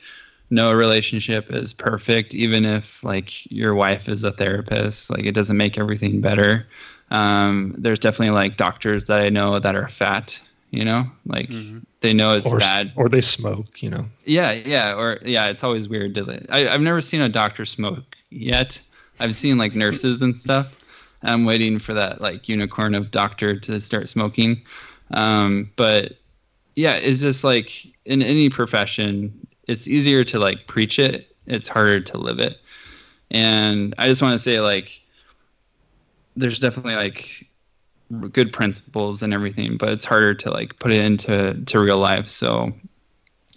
no 0.50 0.72
relationship 0.72 1.50
is 1.52 1.72
perfect, 1.72 2.34
even 2.34 2.64
if 2.64 3.02
like 3.02 3.50
your 3.50 3.74
wife 3.74 4.08
is 4.08 4.22
a 4.24 4.32
therapist. 4.32 5.10
Like 5.10 5.24
it 5.24 5.32
doesn't 5.32 5.56
make 5.56 5.78
everything 5.78 6.20
better. 6.20 6.66
Um, 7.10 7.74
there's 7.78 7.98
definitely 7.98 8.34
like 8.34 8.56
doctors 8.56 9.04
that 9.06 9.20
I 9.20 9.28
know 9.28 9.58
that 9.58 9.74
are 9.74 9.88
fat. 9.88 10.38
You 10.70 10.84
know, 10.86 11.04
like 11.26 11.50
Mm-hmm. 11.50 11.78
they 12.00 12.14
know 12.14 12.32
it's 12.32 12.50
or, 12.50 12.58
bad. 12.58 12.92
or 12.96 13.06
they 13.10 13.20
smoke, 13.20 13.82
you 13.82 13.90
know. 13.90 14.06
Yeah, 14.24 14.52
yeah, 14.52 14.94
or 14.94 15.18
yeah, 15.22 15.48
it's 15.48 15.62
always 15.62 15.86
weird 15.86 16.14
to. 16.14 16.46
I, 16.48 16.66
I've 16.68 16.80
never 16.80 17.02
seen 17.02 17.20
a 17.20 17.28
doctor 17.28 17.66
smoke 17.66 18.16
yet. 18.30 18.80
I've 19.22 19.36
seen 19.36 19.56
like 19.56 19.74
nurses 19.74 20.20
and 20.20 20.36
stuff. 20.36 20.68
I'm 21.22 21.44
waiting 21.44 21.78
for 21.78 21.94
that 21.94 22.20
like 22.20 22.48
unicorn 22.48 22.94
of 22.94 23.10
doctor 23.10 23.58
to 23.60 23.80
start 23.80 24.08
smoking. 24.08 24.62
Um, 25.12 25.70
but 25.76 26.14
yeah, 26.74 26.94
it's 26.94 27.20
just 27.20 27.44
like 27.44 27.86
in 28.04 28.22
any 28.22 28.50
profession, 28.50 29.46
it's 29.68 29.86
easier 29.86 30.24
to 30.24 30.38
like 30.38 30.66
preach 30.66 30.98
it. 30.98 31.34
It's 31.46 31.68
harder 31.68 32.00
to 32.00 32.18
live 32.18 32.40
it. 32.40 32.58
And 33.30 33.94
I 33.98 34.08
just 34.08 34.22
want 34.22 34.32
to 34.32 34.38
say 34.38 34.60
like, 34.60 35.00
there's 36.34 36.58
definitely 36.58 36.96
like 36.96 37.46
good 38.32 38.52
principles 38.52 39.22
and 39.22 39.32
everything, 39.32 39.76
but 39.76 39.90
it's 39.90 40.04
harder 40.04 40.34
to 40.34 40.50
like 40.50 40.78
put 40.78 40.90
it 40.90 41.04
into 41.04 41.62
to 41.66 41.80
real 41.80 41.98
life. 41.98 42.26
So 42.26 42.72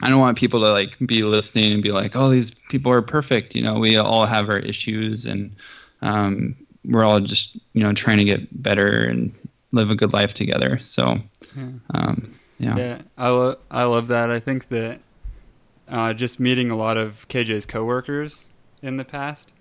I 0.02 0.10
don't 0.10 0.20
want 0.20 0.38
people 0.38 0.60
to 0.62 0.72
like 0.72 0.96
be 1.06 1.24
listening 1.24 1.74
and 1.74 1.84
be 1.84 1.92
like, 1.92 2.16
"Oh, 2.16 2.30
these 2.30 2.52
people 2.70 2.92
are 2.92 3.02
perfect." 3.02 3.56
You 3.56 3.64
know, 3.64 3.80
we 3.80 3.96
all 3.96 4.26
have 4.26 4.50
our 4.50 4.60
issues, 4.60 5.26
and 5.26 5.56
um, 6.02 6.56
we're 6.84 7.04
all 7.04 7.20
just 7.22 7.56
you 7.74 7.82
know 7.84 7.94
trying 7.94 8.18
to 8.18 8.26
get 8.26 8.62
better 8.62 9.06
and 9.06 9.34
live 9.72 9.90
a 9.90 9.96
good 9.96 10.14
life 10.14 10.34
together. 10.34 10.80
So, 10.80 11.20
Yeah. 11.56 11.70
um, 11.94 12.36
yeah. 12.60 12.78
Yeah, 12.78 13.02
I 13.18 13.30
lo- 13.30 13.58
I 13.72 13.84
love 13.84 14.08
that. 14.08 14.32
I 14.32 14.40
think 14.40 14.70
that 14.70 15.00
uh, 15.88 16.14
just 16.14 16.40
meeting 16.40 16.72
a 16.72 16.76
lot 16.76 16.98
of 16.98 17.28
KJ's 17.30 17.66
coworkers 17.66 18.46
in 18.82 18.98
the 18.98 19.06
past, 19.06 19.52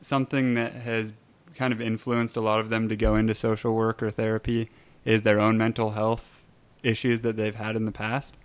something 0.00 0.54
that 0.54 0.72
has 0.72 1.12
kind 1.54 1.72
of 1.72 1.80
influenced 1.80 2.36
a 2.36 2.40
lot 2.40 2.60
of 2.60 2.68
them 2.68 2.88
to 2.88 2.96
go 2.96 3.14
into 3.14 3.34
social 3.34 3.74
work 3.74 4.02
or 4.02 4.10
therapy 4.10 4.68
is 5.04 5.22
their 5.22 5.38
own 5.38 5.56
mental 5.56 5.92
health 5.92 6.44
issues 6.82 7.20
that 7.20 7.36
they've 7.36 7.54
had 7.54 7.76
in 7.76 7.86
the 7.86 7.92
past. 7.92 8.36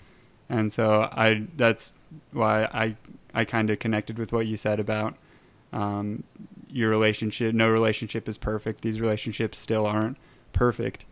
And 0.50 0.72
so 0.72 1.10
I 1.12 1.46
that's 1.56 2.10
why 2.32 2.63
I 2.65 2.96
I 3.34 3.46
kind 3.46 3.70
of 3.70 3.79
connected 3.79 4.18
with 4.18 4.34
what 4.34 4.48
you 4.48 4.58
said 4.58 4.79
about 4.79 5.15
um, 5.72 6.24
your 6.70 6.89
relationship. 6.89 7.53
No 7.53 7.70
relationship 7.70 8.27
is 8.27 8.38
perfect. 8.38 8.82
These 8.82 9.00
relationships 9.00 9.60
still 9.60 9.86
aren't 9.86 10.18
perfect 10.53 11.06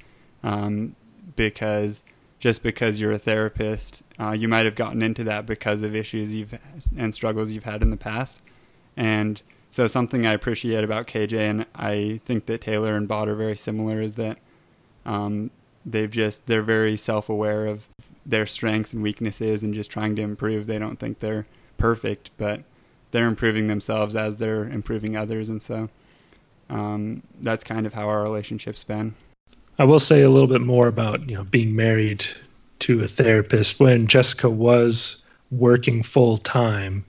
um, 0.43 0.95
because 1.35 2.03
just 2.39 2.63
because 2.63 2.99
you're 2.99 3.11
a 3.11 3.19
therapist, 3.19 4.03
uh, 4.19 4.31
you 4.31 4.47
might 4.47 4.65
have 4.65 4.75
gotten 4.75 5.01
into 5.01 5.23
that 5.23 5.45
because 5.45 5.81
of 5.81 5.95
issues 5.95 6.33
you've 6.33 6.57
and 6.95 7.13
struggles 7.13 7.51
you've 7.51 7.63
had 7.63 7.81
in 7.81 7.89
the 7.89 7.97
past. 7.97 8.39
And 8.95 9.41
so 9.69 9.87
something 9.87 10.25
I 10.25 10.33
appreciate 10.33 10.83
about 10.83 11.07
KJ 11.07 11.37
and 11.37 11.65
I 11.75 12.19
think 12.21 12.45
that 12.47 12.61
Taylor 12.61 12.95
and 12.95 13.07
Bot 13.07 13.27
are 13.27 13.35
very 13.35 13.57
similar 13.57 14.01
is 14.01 14.15
that 14.15 14.39
um, 15.05 15.51
they've 15.87 16.11
just 16.11 16.45
they're 16.45 16.61
very 16.61 16.97
self-aware 16.97 17.65
of 17.65 17.87
their 18.25 18.45
strengths 18.45 18.93
and 18.93 19.01
weaknesses 19.01 19.63
and 19.63 19.73
just 19.73 19.89
trying 19.89 20.15
to 20.17 20.21
improve. 20.21 20.67
They 20.67 20.77
don't 20.77 20.99
think 20.99 21.19
they're 21.19 21.47
perfect, 21.77 22.31
but 22.37 22.61
they're 23.11 23.27
improving 23.27 23.67
themselves 23.67 24.15
as 24.15 24.35
they're 24.35 24.67
improving 24.67 25.15
others, 25.15 25.49
and 25.49 25.63
so 25.63 25.89
um, 26.69 27.23
that's 27.41 27.63
kind 27.63 27.85
of 27.85 27.93
how 27.93 28.07
our 28.07 28.21
relationship's 28.21 28.83
been. 28.83 29.15
I 29.79 29.85
will 29.85 29.99
say 29.99 30.23
a 30.23 30.29
little 30.29 30.47
bit 30.47 30.61
more 30.61 30.87
about 30.87 31.27
you 31.29 31.35
know 31.35 31.45
being 31.45 31.75
married 31.75 32.25
to 32.79 33.03
a 33.03 33.07
therapist. 33.07 33.79
When 33.79 34.07
Jessica 34.07 34.49
was 34.49 35.17
working 35.51 36.03
full 36.03 36.37
time, 36.37 37.05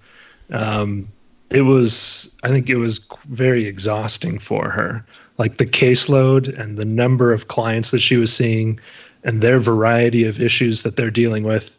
um, 0.51 1.09
it 1.51 1.63
was 1.63 2.31
I 2.45 2.49
think 2.49 2.71
it 2.71 2.77
was 2.77 3.01
very 3.29 3.67
exhausting 3.67 4.39
for 4.39 4.71
her. 4.71 5.05
Like 5.39 5.59
the 5.59 5.67
caseload 5.67 6.59
and 6.61 6.77
the 6.77 6.85
number 6.85 7.33
of 7.33 7.49
clients 7.49 7.91
that 7.93 8.01
she 8.01 8.17
was 8.17 8.33
seeing, 8.33 8.79
and 9.25 9.41
their 9.41 9.59
variety 9.59 10.25
of 10.25 10.41
issues 10.41 10.83
that 10.83 10.97
they're 10.97 11.11
dealing 11.11 11.45
with, 11.45 11.77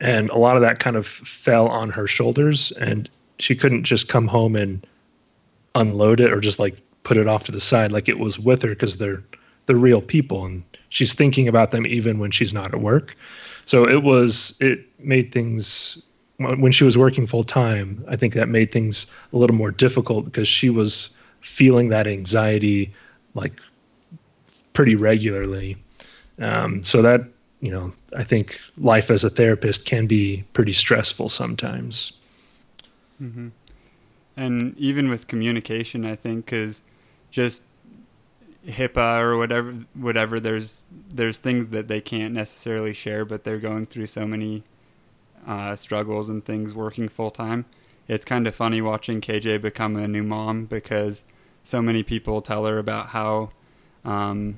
and 0.00 0.30
a 0.30 0.38
lot 0.38 0.56
of 0.56 0.62
that 0.62 0.78
kind 0.78 0.96
of 0.96 1.06
fell 1.06 1.68
on 1.68 1.90
her 1.90 2.06
shoulders, 2.06 2.72
and 2.72 3.08
she 3.38 3.54
couldn't 3.54 3.84
just 3.84 4.08
come 4.08 4.28
home 4.28 4.56
and 4.56 4.86
unload 5.74 6.20
it 6.20 6.32
or 6.32 6.40
just 6.40 6.58
like 6.58 6.76
put 7.04 7.16
it 7.16 7.28
off 7.28 7.44
to 7.44 7.52
the 7.52 7.60
side. 7.60 7.92
Like 7.92 8.08
it 8.08 8.18
was 8.18 8.38
with 8.38 8.62
her 8.62 8.70
because 8.70 8.98
they're 8.98 9.22
they're 9.66 9.76
real 9.76 10.00
people 10.00 10.44
and 10.44 10.62
she's 10.88 11.12
thinking 11.12 11.46
about 11.46 11.70
them 11.70 11.86
even 11.86 12.18
when 12.18 12.30
she's 12.30 12.52
not 12.52 12.74
at 12.74 12.80
work. 12.80 13.16
So 13.66 13.88
it 13.88 14.02
was 14.02 14.54
it 14.60 14.80
made 14.98 15.32
things 15.32 16.00
when 16.38 16.72
she 16.72 16.84
was 16.84 16.96
working 16.96 17.26
full 17.26 17.44
time 17.44 18.02
i 18.08 18.16
think 18.16 18.32
that 18.32 18.48
made 18.48 18.72
things 18.72 19.06
a 19.34 19.36
little 19.36 19.54
more 19.54 19.70
difficult 19.70 20.24
because 20.24 20.48
she 20.48 20.70
was 20.70 21.10
feeling 21.40 21.88
that 21.88 22.06
anxiety 22.06 22.92
like 23.34 23.60
pretty 24.72 24.94
regularly. 24.94 25.76
Um, 26.40 26.82
so 26.84 27.02
that 27.02 27.22
you 27.60 27.70
know 27.70 27.92
i 28.16 28.24
think 28.24 28.58
life 28.78 29.10
as 29.10 29.22
a 29.22 29.28
therapist 29.30 29.84
can 29.84 30.06
be 30.06 30.42
pretty 30.52 30.72
stressful 30.72 31.28
sometimes. 31.28 32.12
Hmm 33.18 33.48
And 34.36 34.76
even 34.78 35.10
with 35.10 35.26
communication, 35.26 36.06
I 36.06 36.16
think 36.16 36.46
because 36.46 36.82
just 37.30 37.62
HIPAA 38.66 39.20
or 39.20 39.36
whatever, 39.36 39.72
whatever, 39.94 40.40
there's 40.40 40.84
there's 41.12 41.38
things 41.38 41.68
that 41.68 41.88
they 41.88 42.00
can't 42.00 42.32
necessarily 42.32 42.94
share, 42.94 43.24
but 43.24 43.44
they're 43.44 43.58
going 43.58 43.86
through 43.86 44.06
so 44.06 44.26
many 44.26 44.62
uh, 45.46 45.76
struggles 45.76 46.28
and 46.28 46.44
things 46.44 46.74
working 46.74 47.08
full 47.08 47.30
time. 47.30 47.64
It's 48.10 48.24
kind 48.24 48.48
of 48.48 48.56
funny 48.56 48.82
watching 48.82 49.20
KJ 49.20 49.62
become 49.62 49.94
a 49.94 50.08
new 50.08 50.24
mom 50.24 50.64
because 50.64 51.22
so 51.62 51.80
many 51.80 52.02
people 52.02 52.40
tell 52.40 52.66
her 52.66 52.76
about 52.76 53.10
how 53.10 53.50
um, 54.04 54.56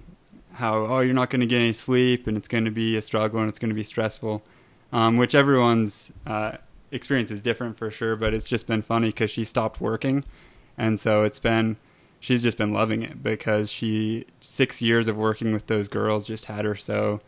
how 0.54 0.86
oh 0.86 1.00
you're 1.00 1.12
not 1.12 1.28
going 1.28 1.42
to 1.42 1.46
get 1.46 1.60
any 1.60 1.74
sleep 1.74 2.26
and 2.26 2.34
it's 2.34 2.48
going 2.48 2.64
to 2.64 2.70
be 2.70 2.96
a 2.96 3.02
struggle 3.02 3.40
and 3.40 3.50
it's 3.50 3.58
going 3.58 3.68
to 3.68 3.74
be 3.74 3.82
stressful, 3.82 4.42
um, 4.90 5.18
which 5.18 5.34
everyone's 5.34 6.12
uh, 6.26 6.52
experience 6.92 7.30
is 7.30 7.42
different 7.42 7.76
for 7.76 7.90
sure. 7.90 8.16
But 8.16 8.32
it's 8.32 8.48
just 8.48 8.66
been 8.66 8.80
funny 8.80 9.08
because 9.08 9.30
she 9.30 9.44
stopped 9.44 9.82
working, 9.82 10.24
and 10.78 10.98
so 10.98 11.22
it's 11.22 11.38
been 11.38 11.76
she's 12.20 12.42
just 12.42 12.56
been 12.56 12.72
loving 12.72 13.02
it 13.02 13.22
because 13.22 13.70
she 13.70 14.24
six 14.40 14.80
years 14.80 15.08
of 15.08 15.18
working 15.18 15.52
with 15.52 15.66
those 15.66 15.88
girls 15.88 16.26
just 16.26 16.46
had 16.46 16.64
her 16.64 16.74
so 16.74 17.20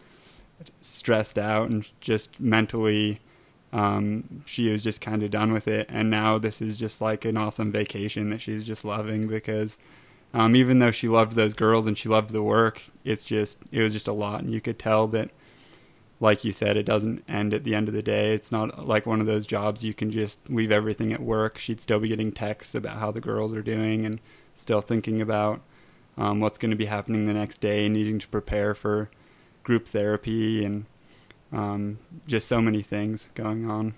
stressed 0.80 1.38
out 1.38 1.68
and 1.68 1.86
just 2.00 2.40
mentally 2.40 3.20
um, 3.74 4.40
she 4.46 4.70
was 4.70 4.82
just 4.82 5.02
kind 5.02 5.22
of 5.22 5.30
done 5.30 5.52
with 5.52 5.68
it 5.68 5.86
and 5.90 6.08
now 6.08 6.38
this 6.38 6.62
is 6.62 6.76
just 6.76 7.00
like 7.02 7.26
an 7.26 7.36
awesome 7.36 7.70
vacation 7.70 8.30
that 8.30 8.40
she's 8.40 8.64
just 8.64 8.84
loving 8.84 9.28
because 9.28 9.76
um, 10.32 10.56
even 10.56 10.78
though 10.78 10.90
she 10.90 11.08
loved 11.08 11.34
those 11.34 11.54
girls 11.54 11.86
and 11.86 11.98
she 11.98 12.08
loved 12.08 12.30
the 12.30 12.42
work 12.42 12.84
it's 13.04 13.24
just 13.24 13.58
it 13.70 13.82
was 13.82 13.92
just 13.92 14.08
a 14.08 14.12
lot 14.12 14.40
and 14.40 14.52
you 14.52 14.60
could 14.60 14.78
tell 14.78 15.06
that 15.06 15.30
like 16.20 16.44
you 16.44 16.52
said 16.52 16.76
it 16.76 16.84
doesn't 16.84 17.22
end 17.28 17.52
at 17.52 17.64
the 17.64 17.74
end 17.74 17.88
of 17.88 17.94
the 17.94 18.02
day. 18.02 18.34
It's 18.34 18.50
not 18.50 18.86
like 18.86 19.06
one 19.06 19.20
of 19.20 19.26
those 19.26 19.46
jobs 19.46 19.84
you 19.84 19.94
can 19.94 20.10
just 20.10 20.38
leave 20.48 20.72
everything 20.72 21.12
at 21.12 21.20
work. 21.20 21.58
She'd 21.58 21.80
still 21.80 22.00
be 22.00 22.08
getting 22.08 22.32
texts 22.32 22.74
about 22.74 22.96
how 22.98 23.10
the 23.10 23.20
girls 23.20 23.52
are 23.52 23.62
doing 23.62 24.06
and 24.06 24.20
still 24.54 24.80
thinking 24.80 25.20
about 25.20 25.60
um, 26.16 26.40
what's 26.40 26.58
going 26.58 26.70
to 26.70 26.76
be 26.76 26.86
happening 26.86 27.26
the 27.26 27.34
next 27.34 27.60
day 27.60 27.88
needing 27.88 28.18
to 28.20 28.28
prepare 28.28 28.74
for 28.74 29.10
group 29.64 29.88
therapy 29.88 30.64
and 30.64 30.86
um, 31.54 31.98
just 32.26 32.48
so 32.48 32.60
many 32.60 32.82
things 32.82 33.30
going 33.34 33.70
on. 33.70 33.94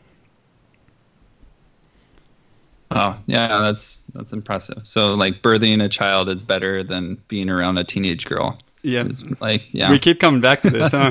Oh, 2.90 3.18
yeah, 3.26 3.58
that's 3.58 4.02
that's 4.14 4.32
impressive. 4.32 4.82
So 4.84 5.14
like 5.14 5.42
birthing 5.42 5.82
a 5.82 5.88
child 5.88 6.28
is 6.28 6.42
better 6.42 6.84
than 6.84 7.20
being 7.26 7.50
around 7.50 7.78
a 7.78 7.84
teenage 7.84 8.26
girl. 8.26 8.58
Yeah. 8.82 9.04
It's 9.06 9.25
like 9.40 9.64
yeah. 9.72 9.90
We 9.90 9.98
keep 9.98 10.20
coming 10.20 10.40
back 10.40 10.62
to 10.62 10.70
this, 10.70 10.92
huh? 10.92 11.10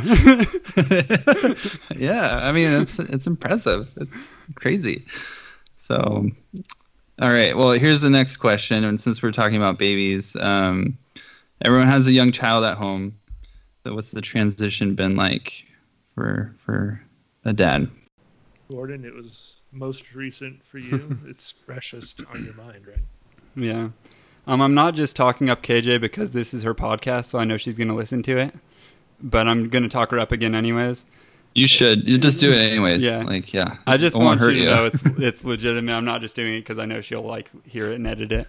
yeah, 1.97 2.39
I 2.41 2.53
mean 2.53 2.71
it's 2.81 2.99
it's 2.99 3.27
impressive. 3.27 3.89
It's 3.97 4.47
crazy. 4.55 5.05
So, 5.77 6.29
all 7.21 7.31
right. 7.31 7.57
Well, 7.57 7.71
here's 7.71 8.01
the 8.01 8.09
next 8.09 8.37
question, 8.37 8.83
and 8.85 8.99
since 8.99 9.21
we're 9.21 9.31
talking 9.31 9.57
about 9.57 9.77
babies, 9.77 10.35
um, 10.37 10.97
everyone 11.61 11.87
has 11.87 12.07
a 12.07 12.11
young 12.11 12.31
child 12.31 12.63
at 12.63 12.77
home. 12.77 13.19
So, 13.83 13.93
what's 13.93 14.11
the 14.11 14.21
transition 14.21 14.95
been 14.95 15.15
like 15.15 15.65
for 16.15 16.55
for 16.65 17.01
a 17.43 17.53
dad? 17.53 17.89
Gordon, 18.71 19.05
it 19.05 19.13
was 19.13 19.53
most 19.71 20.13
recent 20.15 20.65
for 20.65 20.79
you. 20.79 21.19
it's 21.27 21.51
freshest 21.51 22.21
on 22.33 22.43
your 22.45 22.55
mind, 22.55 22.87
right? 22.87 22.97
yeah. 23.55 23.89
Um, 24.47 24.61
I'm 24.61 24.73
not 24.75 24.93
just 24.95 25.15
talking 25.15 25.49
up 25.49 25.61
KJ 25.63 25.99
because 25.99 26.31
this 26.31 26.53
is 26.53 26.63
her 26.63 26.73
podcast, 26.75 27.25
so 27.25 27.39
I 27.39 27.45
know 27.45 27.57
she's 27.57 27.77
going 27.77 27.87
to 27.87 27.93
listen 27.95 28.21
to 28.23 28.37
it. 28.37 28.53
But 29.21 29.47
I'm 29.47 29.69
going 29.69 29.81
to 29.83 29.89
talk 29.89 30.11
her 30.11 30.19
up 30.19 30.31
again, 30.31 30.53
anyways. 30.53 31.05
You 31.55 31.67
should. 31.67 32.07
You 32.07 32.17
just 32.17 32.39
do 32.39 32.51
it 32.51 32.57
anyways. 32.59 33.01
Yeah. 33.01 33.23
Like 33.23 33.53
yeah. 33.53 33.77
I 33.87 33.97
just 33.97 34.15
It 34.15 34.19
want 34.19 34.27
won't 34.27 34.39
hurt 34.41 34.53
to 34.53 34.59
you. 34.59 34.65
know 34.65 34.85
it's 34.85 35.03
it's 35.17 35.43
legitimate. 35.43 35.93
I'm 35.93 36.05
not 36.05 36.21
just 36.21 36.35
doing 36.35 36.53
it 36.53 36.59
because 36.59 36.77
I 36.77 36.85
know 36.85 37.01
she'll 37.01 37.21
like 37.23 37.49
hear 37.65 37.91
it 37.91 37.95
and 37.95 38.05
edit 38.05 38.31
it. 38.31 38.47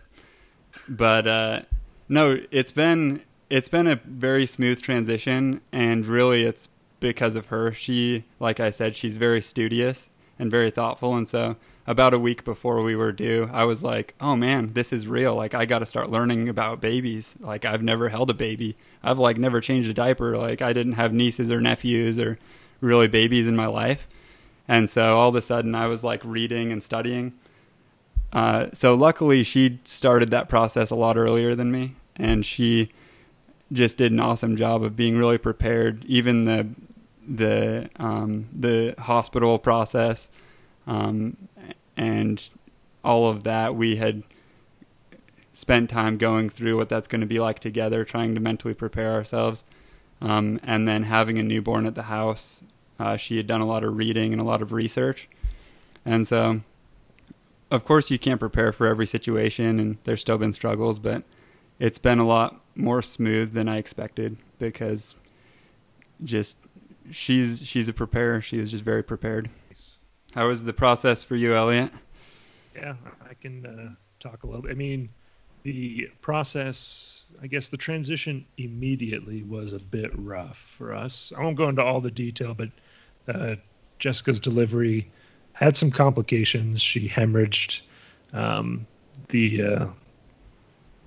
But 0.89 1.27
uh, 1.27 1.61
no, 2.09 2.39
it's 2.51 2.73
been 2.73 3.23
it's 3.49 3.69
been 3.69 3.87
a 3.87 3.97
very 3.97 4.45
smooth 4.45 4.83
transition, 4.83 5.61
and 5.73 6.05
really, 6.05 6.43
it's 6.45 6.69
because 7.00 7.37
of 7.37 7.47
her. 7.47 7.73
She, 7.73 8.25
like 8.41 8.61
I 8.61 8.71
said, 8.71 8.97
she's 8.97 9.17
very 9.17 9.41
studious 9.41 10.09
and 10.38 10.50
very 10.50 10.71
thoughtful, 10.71 11.15
and 11.15 11.29
so 11.29 11.57
about 11.87 12.15
a 12.15 12.19
week 12.19 12.45
before 12.45 12.83
we 12.83 12.97
were 12.97 13.12
due, 13.12 13.49
I 13.53 13.65
was 13.65 13.83
like, 13.85 14.15
"Oh 14.21 14.37
man, 14.37 14.73
this 14.73 14.93
is 14.93 15.07
real! 15.07 15.35
Like 15.35 15.55
I 15.55 15.67
got 15.67 15.79
to 15.79 15.87
start 15.87 16.11
learning 16.11 16.49
about 16.49 16.81
babies. 16.81 17.37
Like 17.41 17.65
I've 17.65 17.83
never 17.83 18.09
held 18.09 18.29
a 18.31 18.35
baby. 18.35 18.76
I've 19.03 19.19
like 19.19 19.38
never 19.38 19.61
changed 19.61 19.88
a 19.88 19.95
diaper. 19.95 20.37
Like 20.37 20.61
I 20.62 20.73
didn't 20.73 20.95
have 20.95 21.12
nieces 21.12 21.50
or 21.50 21.61
nephews 21.61 22.19
or 22.19 22.38
really 22.81 23.09
babies 23.09 23.47
in 23.47 23.57
my 23.57 23.67
life." 23.67 24.09
And 24.69 24.91
so 24.91 25.17
all 25.17 25.29
of 25.29 25.37
a 25.37 25.43
sudden, 25.43 25.75
I 25.75 25.87
was 25.87 26.03
like 26.03 26.23
reading 26.25 26.73
and 26.73 26.83
studying. 26.83 27.35
Uh, 28.33 28.67
so 28.73 28.95
luckily, 28.95 29.45
she 29.45 29.79
started 29.85 30.31
that 30.31 30.49
process 30.49 30.91
a 30.91 30.97
lot 30.97 31.17
earlier 31.17 31.55
than 31.55 31.71
me, 31.71 31.95
and 32.17 32.45
she 32.45 32.91
just 33.73 33.97
did 33.97 34.12
an 34.12 34.21
awesome 34.21 34.57
job 34.57 34.83
of 34.83 34.97
being 34.97 35.17
really 35.17 35.38
prepared. 35.38 36.05
Even 36.07 36.43
the 36.43 36.69
the 37.26 37.90
um, 37.97 38.49
the 38.52 38.95
hospital 38.99 39.59
process 39.59 40.28
um, 40.87 41.37
and 41.97 42.49
all 43.04 43.28
of 43.28 43.45
that, 43.45 43.75
we 43.75 43.97
had 43.97 44.23
spent 45.52 45.88
time 45.88 46.18
going 46.18 46.50
through 46.50 46.76
what 46.76 46.88
that's 46.88 47.09
going 47.09 47.21
to 47.21 47.26
be 47.26 47.40
like 47.40 47.59
together, 47.59 48.04
trying 48.04 48.35
to 48.35 48.40
mentally 48.40 48.75
prepare 48.75 49.12
ourselves, 49.12 49.64
um, 50.21 50.61
and 50.62 50.87
then 50.87 51.04
having 51.04 51.38
a 51.38 51.42
newborn 51.42 51.87
at 51.87 51.95
the 51.95 52.04
house. 52.04 52.62
Uh, 52.99 53.16
she 53.16 53.37
had 53.37 53.47
done 53.47 53.61
a 53.61 53.66
lot 53.66 53.85
of 53.85 53.97
reading 53.97 54.33
and 54.33 54.40
a 54.40 54.45
lot 54.45 54.62
of 54.62 54.73
research, 54.73 55.28
and 56.04 56.26
so 56.26 56.61
of 57.71 57.85
course 57.85 58.11
you 58.11 58.18
can't 58.18 58.40
prepare 58.40 58.73
for 58.73 58.87
every 58.87 59.06
situation, 59.06 59.78
and 59.78 59.99
there's 60.04 60.21
still 60.21 60.38
been 60.38 60.52
struggles, 60.52 60.99
but 60.99 61.25
it's 61.78 61.99
been 61.99 62.18
a 62.18 62.26
lot 62.26 62.61
more 62.75 63.02
smooth 63.02 63.52
than 63.52 63.68
I 63.68 63.76
expected 63.76 64.38
because 64.59 65.14
just 66.25 66.66
she's 67.11 67.67
she's 67.67 67.89
a 67.89 67.93
preparer. 67.93 68.41
She 68.41 68.59
was 68.59 68.71
just 68.71 68.85
very 68.85 69.03
prepared. 69.03 69.49
How 70.35 70.49
was 70.49 70.65
the 70.65 70.73
process 70.73 71.23
for 71.23 71.37
you, 71.37 71.55
Elliot? 71.55 71.91
Yeah, 72.75 72.95
I 73.29 73.35
can 73.35 73.65
uh, 73.65 73.95
talk 74.21 74.45
a 74.45 74.47
little 74.47 74.63
bit. 74.63 74.73
I 74.73 74.75
mean, 74.75 75.09
the 75.63 76.11
process, 76.21 77.23
I 77.43 77.47
guess 77.47 77.71
the 77.71 77.77
transition 77.77 78.45
immediately 78.59 79.43
was 79.43 79.73
a 79.73 79.79
bit 79.79 80.11
rough 80.15 80.59
for 80.77 80.95
us. 80.95 81.33
I 81.37 81.43
won't 81.43 81.57
go 81.57 81.69
into 81.69 81.83
all 81.83 82.01
the 82.01 82.11
detail, 82.11 82.55
but 82.55 82.69
uh, 83.29 83.57
Jessica's 83.99 84.39
delivery 84.39 85.11
had 85.55 85.77
some 85.77 85.91
complications. 85.91 86.83
She 86.83 87.09
hemorrhaged. 87.09 87.81
Um, 88.33 88.87
the 89.29 89.63
uh, 89.63 89.87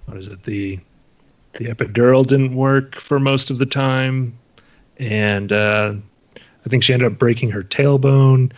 what 0.05 0.17
is 0.17 0.27
it? 0.27 0.43
The 0.43 0.79
the 1.53 1.65
epidural 1.65 2.25
didn't 2.25 2.55
work 2.55 2.95
for 2.95 3.19
most 3.19 3.49
of 3.49 3.59
the 3.59 3.65
time, 3.65 4.37
and 4.99 5.51
uh, 5.51 5.93
I 6.35 6.69
think 6.69 6.83
she 6.83 6.93
ended 6.93 7.11
up 7.11 7.17
breaking 7.17 7.51
her 7.51 7.63
tailbone, 7.63 8.51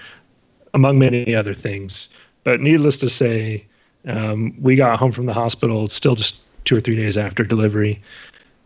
among 0.73 0.99
many 0.99 1.35
other 1.35 1.53
things. 1.53 2.09
But 2.43 2.59
needless 2.59 2.97
to 2.97 3.09
say, 3.09 3.65
um, 4.07 4.55
we 4.59 4.75
got 4.75 4.97
home 4.97 5.11
from 5.11 5.27
the 5.27 5.33
hospital 5.33 5.87
still 5.87 6.15
just 6.15 6.35
two 6.65 6.75
or 6.75 6.81
three 6.81 6.95
days 6.95 7.17
after 7.17 7.43
delivery. 7.43 8.01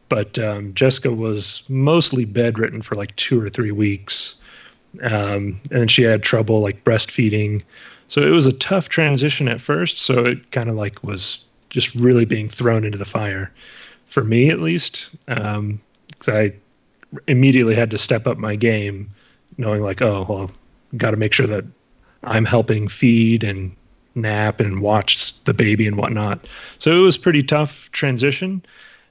But 0.07 0.39
um, 0.39 0.73
Jessica 0.73 1.11
was 1.11 1.63
mostly 1.67 2.25
bedridden 2.25 2.81
for 2.81 2.95
like 2.95 3.15
two 3.15 3.41
or 3.41 3.49
three 3.49 3.71
weeks. 3.71 4.35
Um, 5.01 5.59
and 5.71 5.91
she 5.91 6.03
had 6.03 6.23
trouble 6.23 6.61
like 6.61 6.83
breastfeeding. 6.83 7.63
So 8.07 8.21
it 8.21 8.29
was 8.29 8.45
a 8.45 8.53
tough 8.53 8.87
transition 8.87 9.49
at 9.49 9.59
first. 9.59 9.99
So 9.99 10.25
it 10.25 10.51
kind 10.51 10.69
of 10.69 10.75
like 10.75 11.03
was 11.03 11.39
just 11.69 11.93
really 11.95 12.23
being 12.23 12.47
thrown 12.47 12.85
into 12.85 12.97
the 12.97 13.05
fire 13.05 13.51
for 14.05 14.23
me, 14.23 14.49
at 14.49 14.61
least. 14.61 15.09
Um, 15.27 15.81
I 16.27 16.53
immediately 17.27 17.75
had 17.75 17.91
to 17.91 17.97
step 17.97 18.27
up 18.27 18.37
my 18.37 18.55
game, 18.55 19.09
knowing 19.57 19.81
like, 19.81 20.01
oh, 20.01 20.25
well, 20.27 20.51
got 20.97 21.11
to 21.11 21.17
make 21.17 21.33
sure 21.33 21.47
that 21.47 21.65
I'm 22.23 22.45
helping 22.45 22.87
feed 22.87 23.43
and 23.43 23.75
nap 24.15 24.59
and 24.59 24.81
watch 24.81 25.33
the 25.43 25.53
baby 25.53 25.87
and 25.87 25.97
whatnot. 25.97 26.47
So 26.79 26.95
it 26.97 27.01
was 27.01 27.17
pretty 27.17 27.43
tough 27.43 27.89
transition. 27.91 28.63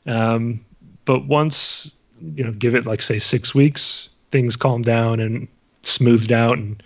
Um, 0.06 0.64
but 1.04 1.26
once 1.26 1.92
you 2.34 2.44
know, 2.44 2.52
give 2.52 2.74
it 2.74 2.86
like 2.86 3.02
say 3.02 3.18
six 3.18 3.54
weeks, 3.54 4.08
things 4.30 4.56
calmed 4.56 4.84
down 4.84 5.20
and 5.20 5.46
smoothed 5.82 6.32
out, 6.32 6.58
and 6.58 6.82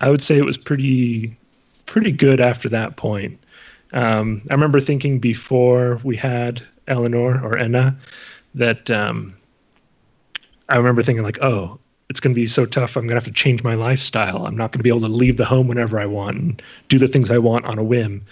I 0.00 0.10
would 0.10 0.22
say 0.22 0.36
it 0.36 0.44
was 0.44 0.56
pretty 0.56 1.36
pretty 1.86 2.12
good 2.12 2.40
after 2.40 2.68
that 2.68 2.96
point. 2.96 3.38
Um, 3.92 4.42
I 4.50 4.54
remember 4.54 4.80
thinking 4.80 5.18
before 5.18 6.00
we 6.02 6.16
had 6.16 6.62
Eleanor 6.88 7.42
or 7.44 7.58
Enna 7.58 7.96
that 8.54 8.90
um, 8.90 9.34
I 10.72 10.76
remember 10.76 11.02
thinking 11.02 11.22
like, 11.22 11.38
oh, 11.42 11.78
it's 12.08 12.18
going 12.18 12.34
to 12.34 12.40
be 12.40 12.46
so 12.46 12.64
tough. 12.64 12.96
I'm 12.96 13.02
going 13.02 13.10
to 13.10 13.14
have 13.16 13.24
to 13.24 13.30
change 13.30 13.62
my 13.62 13.74
lifestyle. 13.74 14.46
I'm 14.46 14.56
not 14.56 14.72
going 14.72 14.78
to 14.78 14.82
be 14.82 14.88
able 14.88 15.02
to 15.02 15.08
leave 15.08 15.36
the 15.36 15.44
home 15.44 15.68
whenever 15.68 16.00
I 16.00 16.06
want 16.06 16.38
and 16.38 16.62
do 16.88 16.98
the 16.98 17.08
things 17.08 17.30
I 17.30 17.36
want 17.36 17.66
on 17.66 17.78
a 17.78 17.84
whim. 17.84 18.24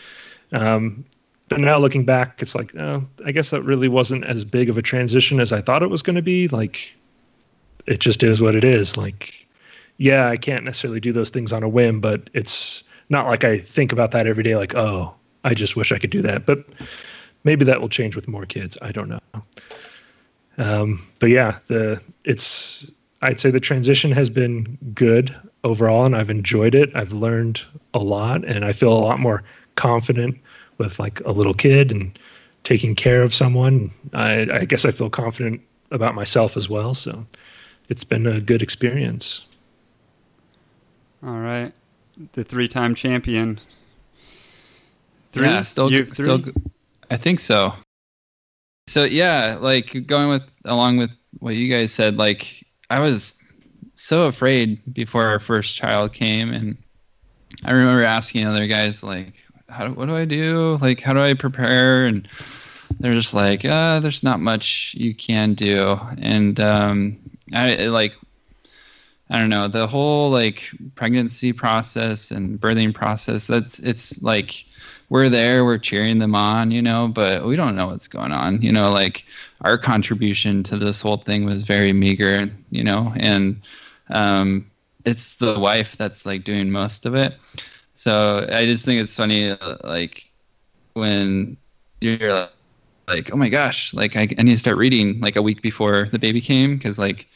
Um, 0.53 1.05
but 1.51 1.61
now 1.61 1.79
looking 1.79 2.07
back, 2.07 2.41
it's 2.41 2.55
like, 2.55 2.75
oh, 2.77 3.05
I 3.27 3.33
guess 3.33 3.51
that 3.51 3.63
really 3.63 3.89
wasn't 3.89 4.25
as 4.25 4.47
big 4.47 4.71
of 4.71 4.79
a 4.79 4.83
transition 4.83 5.39
as 5.39 5.53
I 5.53 5.61
thought 5.61 5.83
it 5.83 5.91
was 5.91 6.01
going 6.01 6.17
to 6.17 6.23
be. 6.23 6.49
Like, 6.49 6.91
it 7.87 8.01
just 8.01 8.23
is 8.23 8.41
what 8.41 8.55
it 8.55 8.65
is. 8.65 8.97
Like, 8.97 9.47
yeah, 9.99 10.29
I 10.29 10.39
can't 10.39 10.65
necessarily 10.65 11.01
do 11.01 11.13
those 11.13 11.29
things 11.29 11.53
on 11.53 11.63
a 11.63 11.69
whim, 11.69 12.01
but 12.01 12.31
it's 12.33 12.85
not 13.11 13.27
like 13.27 13.45
I 13.45 13.59
think 13.59 13.93
about 13.93 14.13
that 14.13 14.27
every 14.27 14.45
day. 14.45 14.57
Like, 14.57 14.75
oh, 14.75 15.13
I 15.45 15.53
just 15.53 15.77
wish 15.77 15.93
I 15.93 15.99
could 15.99 16.11
do 16.11 16.23
that. 16.23 16.47
But 16.47 16.65
maybe 17.45 17.67
that 17.67 17.83
will 17.83 17.91
change 17.91 18.17
with 18.17 18.29
more 18.29 18.47
kids. 18.47 18.79
I 18.81 18.93
don't 18.93 19.11
know. 19.11 19.21
Um, 20.61 21.05
but 21.19 21.31
yeah, 21.31 21.59
the 21.69 22.01
it's 22.25 22.89
I'd 23.23 23.41
say 23.41 23.51
the 23.51 23.61
transition 23.61 24.13
has 24.13 24.31
been 24.31 24.79
good 24.95 25.35
overall, 25.65 26.05
and 26.05 26.15
I've 26.15 26.31
enjoyed 26.31 26.75
it. 26.75 26.91
I've 26.95 27.13
learned 27.13 27.63
a 27.95 27.99
lot, 27.99 28.45
and 28.45 28.65
I 28.65 28.73
feel 28.73 28.93
a 28.93 29.01
lot 29.01 29.19
more 29.19 29.43
confident 29.77 30.39
with 30.79 30.99
like 30.99 31.21
a 31.21 31.33
little 31.33 31.55
kid 31.55 31.91
and 31.91 32.19
taking 32.65 32.95
care 32.95 33.23
of 33.23 33.35
someone. 33.35 33.91
I, 34.13 34.47
I 34.53 34.65
guess 34.67 34.85
I 34.85 34.91
feel 34.91 35.09
confident 35.11 35.63
about 35.91 36.15
myself 36.15 36.57
as 36.57 36.69
well. 36.69 36.93
So 36.95 37.27
it's 37.89 38.05
been 38.05 38.27
a 38.27 38.41
good 38.41 38.63
experience. 38.63 39.43
All 41.27 41.41
right, 41.41 41.73
the 42.33 42.45
three-time 42.45 42.95
champion. 42.95 43.61
Three? 45.33 45.47
Yeah, 45.47 45.63
still, 45.63 45.91
You 45.91 45.99
have 45.99 46.15
still. 46.15 46.39
three? 46.43 46.53
I 47.11 47.17
think 47.17 47.41
so. 47.41 47.75
So 48.91 49.05
yeah, 49.05 49.57
like 49.61 50.05
going 50.09 50.29
with 50.31 50.51
along 50.65 50.97
with 50.97 51.15
what 51.39 51.55
you 51.55 51.73
guys 51.73 51.93
said, 51.93 52.17
like 52.17 52.67
I 52.91 52.99
was 52.99 53.37
so 53.95 54.27
afraid 54.27 54.81
before 54.93 55.29
our 55.29 55.39
first 55.39 55.77
child 55.77 56.13
came, 56.13 56.51
and 56.53 56.77
I 57.65 57.71
remember 57.71 58.03
asking 58.03 58.49
other 58.49 58.67
guys 58.67 59.05
like, 59.05 59.35
"How 59.69 59.87
do, 59.87 59.95
what 59.95 60.07
do 60.07 60.17
I 60.17 60.25
do? 60.25 60.77
Like, 60.83 61.01
how 61.01 61.13
do 61.13 61.21
I 61.21 61.35
prepare?" 61.35 62.07
And 62.07 62.27
they're 62.99 63.15
just 63.15 63.33
like, 63.33 63.65
uh, 63.65 64.01
"There's 64.01 64.25
not 64.25 64.41
much 64.41 64.93
you 64.99 65.15
can 65.15 65.55
do," 65.55 65.97
and 66.19 66.59
um, 66.59 67.17
I 67.55 67.75
like. 67.87 68.15
I 69.33 69.39
don't 69.39 69.51
know 69.51 69.69
the 69.69 69.87
whole 69.87 70.31
like 70.31 70.69
pregnancy 70.97 71.53
process 71.53 72.33
and 72.33 72.61
birthing 72.61 72.93
process. 72.93 73.47
That's 73.47 73.79
it's 73.79 74.21
like 74.21 74.67
we're 75.11 75.29
there, 75.29 75.65
we're 75.65 75.77
cheering 75.77 76.21
them 76.21 76.35
on, 76.35 76.71
you 76.71 76.81
know, 76.81 77.09
but 77.09 77.45
we 77.45 77.57
don't 77.57 77.77
know 77.77 77.89
what's 77.89 78.09
going 78.09 78.33
on. 78.33 78.63
You 78.63 78.73
know, 78.73 78.91
like 78.93 79.25
our 79.61 79.77
contribution 79.77 80.63
to 80.65 80.77
this 80.77 81.01
whole 81.03 81.19
thing 81.19 81.45
was 81.45 81.63
very 81.63 81.93
meager, 81.93 82.49
you 82.71 82.85
know, 82.85 83.13
and 83.17 83.61
um, 84.09 84.71
it's 85.05 85.35
the 85.35 85.59
wife 85.59 85.97
that's 85.97 86.25
like 86.25 86.45
doing 86.45 86.71
most 86.71 87.07
of 87.07 87.15
it. 87.15 87.35
So 87.95 88.49
I 88.51 88.65
just 88.65 88.85
think 88.85 89.01
it's 89.01 89.15
funny, 89.15 89.55
like 89.85 90.31
when 90.95 91.57
you're 92.01 92.49
like, 93.09 93.33
oh 93.33 93.37
my 93.37 93.49
gosh, 93.49 93.93
like 93.93 94.17
I, 94.17 94.23
I 94.39 94.43
need 94.43 94.55
to 94.55 94.61
start 94.61 94.79
reading 94.79 95.21
like 95.21 95.37
a 95.37 95.43
week 95.43 95.61
before 95.61 96.07
the 96.07 96.19
baby 96.19 96.41
came 96.41 96.77
because 96.77 96.99
like 96.99 97.27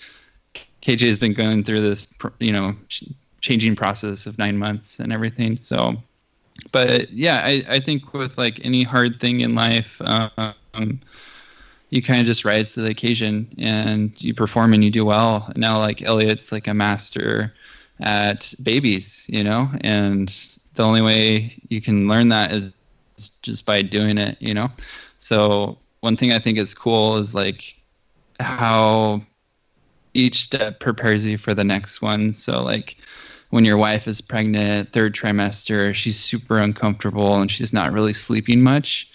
KJ 0.83 1.07
has 1.09 1.19
been 1.19 1.35
going 1.35 1.65
through 1.65 1.81
this, 1.81 2.07
you 2.39 2.53
know, 2.53 2.77
changing 3.41 3.75
process 3.75 4.27
of 4.27 4.39
nine 4.39 4.57
months 4.59 5.01
and 5.01 5.13
everything. 5.13 5.59
So, 5.59 5.97
but 6.73 7.11
yeah, 7.13 7.43
I, 7.45 7.65
I 7.69 7.81
think 7.81 8.13
with 8.13 8.39
like 8.39 8.61
any 8.65 8.83
hard 8.83 9.21
thing 9.21 9.41
in 9.41 9.55
life, 9.55 10.01
um, 10.05 11.01
you 11.91 12.03
kind 12.03 12.21
of 12.21 12.27
just 12.27 12.45
rise 12.45 12.75
to 12.75 12.81
the 12.83 12.91
occasion 12.91 13.53
and 13.59 14.13
you 14.19 14.35
perform 14.35 14.73
and 14.73 14.85
you 14.85 14.91
do 14.91 15.05
well. 15.05 15.53
Now, 15.57 15.79
like 15.79 16.03
Elliot's 16.03 16.53
like 16.53 16.67
a 16.67 16.75
master 16.75 17.53
at 18.01 18.53
babies, 18.63 19.25
you 19.29 19.45
know, 19.45 19.69
and 19.83 20.35
the 20.75 20.83
only 20.83 21.03
way 21.03 21.61
you 21.69 21.81
can 21.81 22.09
learn 22.09 22.29
that 22.31 22.53
is 22.53 22.73
just 23.43 23.65
by 23.65 23.83
doing 23.83 24.19
it, 24.19 24.37
you 24.41 24.55
know. 24.55 24.71
So 25.19 25.79
one 26.01 26.17
thing 26.17 26.33
I 26.33 26.39
think 26.39 26.59
is 26.59 26.75
cool 26.75 27.17
is 27.17 27.35
like 27.35 27.77
how 28.41 29.23
each 30.15 30.43
step 30.43 30.81
prepares 30.81 31.27
you 31.27 31.39
for 31.39 31.55
the 31.55 31.65
next 31.65 32.03
one. 32.03 32.33
So 32.33 32.63
like 32.63 32.97
when 33.55 33.65
your 33.65 33.77
wife 33.77 34.09
is 34.09 34.21
pregnant, 34.21 34.93
third 34.93 35.15
trimester, 35.15 35.95
she's 35.95 36.19
super 36.19 36.59
uncomfortable 36.59 37.37
and 37.37 37.49
she's 37.49 37.73
not 37.73 37.93
really 37.93 38.13
sleeping 38.13 38.61
much. 38.61 39.09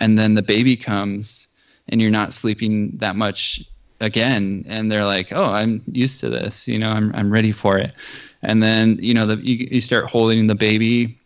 And 0.00 0.18
then 0.18 0.32
the 0.32 0.40
baby 0.40 0.78
comes 0.78 1.46
and 1.88 2.00
you're 2.00 2.10
not 2.10 2.32
sleeping 2.32 2.96
that 2.96 3.16
much 3.16 3.62
again. 4.00 4.64
And 4.66 4.90
they're 4.90 5.04
like 5.04 5.30
oh 5.30 5.44
i'm 5.44 5.82
used 5.92 6.20
to 6.20 6.30
this. 6.30 6.66
You 6.66 6.78
know 6.78 6.88
i'm, 6.88 7.14
I'm 7.14 7.30
ready 7.30 7.52
for 7.52 7.76
it. 7.76 7.92
And 8.40 8.62
then 8.62 8.96
you 8.98 9.12
know 9.12 9.26
the, 9.26 9.36
you, 9.36 9.68
you 9.70 9.82
start 9.82 10.08
holding 10.08 10.46
the 10.46 10.54
baby 10.54 11.20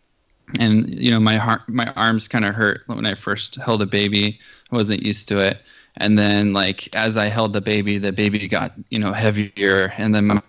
and 0.59 0.93
you 0.93 1.09
know 1.09 1.21
my 1.21 1.37
heart 1.37 1.61
my 1.69 1.87
arms 1.93 2.27
kind 2.27 2.43
of 2.43 2.53
hurt 2.53 2.81
when 2.87 3.05
i 3.05 3.13
first 3.13 3.55
held 3.55 3.81
a 3.81 3.85
baby. 3.85 4.37
I 4.73 4.75
wasn't 4.75 5.03
used 5.03 5.29
to 5.29 5.39
it. 5.39 5.61
And 5.95 6.19
then 6.19 6.51
like 6.51 6.93
as 6.93 7.15
i 7.15 7.27
held 7.27 7.53
the 7.53 7.61
baby 7.61 7.97
the 7.97 8.11
baby 8.11 8.45
got 8.49 8.73
you 8.89 8.99
know 8.99 9.13
heavier 9.13 9.93
and 9.97 10.13
then 10.13 10.27
my, 10.27 10.41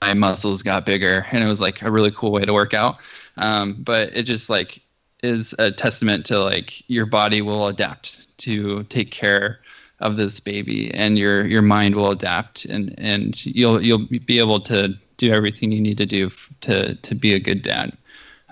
my 0.00 0.14
muscles 0.14 0.62
got 0.62 0.86
bigger 0.86 1.26
and 1.30 1.42
it 1.42 1.46
was 1.46 1.60
like 1.60 1.82
a 1.82 1.90
really 1.90 2.10
cool 2.10 2.32
way 2.32 2.42
to 2.42 2.52
work 2.52 2.74
out. 2.74 2.96
Um, 3.36 3.74
but 3.74 4.16
it 4.16 4.22
just 4.22 4.48
like 4.50 4.80
is 5.22 5.54
a 5.58 5.70
testament 5.70 6.24
to 6.26 6.38
like 6.38 6.88
your 6.88 7.06
body 7.06 7.42
will 7.42 7.66
adapt 7.66 8.26
to 8.38 8.84
take 8.84 9.10
care 9.10 9.60
of 10.00 10.16
this 10.16 10.40
baby 10.40 10.92
and 10.94 11.18
your 11.18 11.46
your 11.46 11.60
mind 11.60 11.94
will 11.94 12.10
adapt 12.10 12.64
and 12.64 12.94
and 12.96 13.44
you'll 13.44 13.82
you'll 13.82 14.06
be 14.06 14.38
able 14.38 14.60
to 14.60 14.94
do 15.18 15.30
everything 15.32 15.70
you 15.70 15.80
need 15.80 15.98
to 15.98 16.06
do 16.06 16.30
to 16.62 16.94
to 16.96 17.14
be 17.14 17.34
a 17.34 17.40
good 17.40 17.62
dad. 17.62 17.96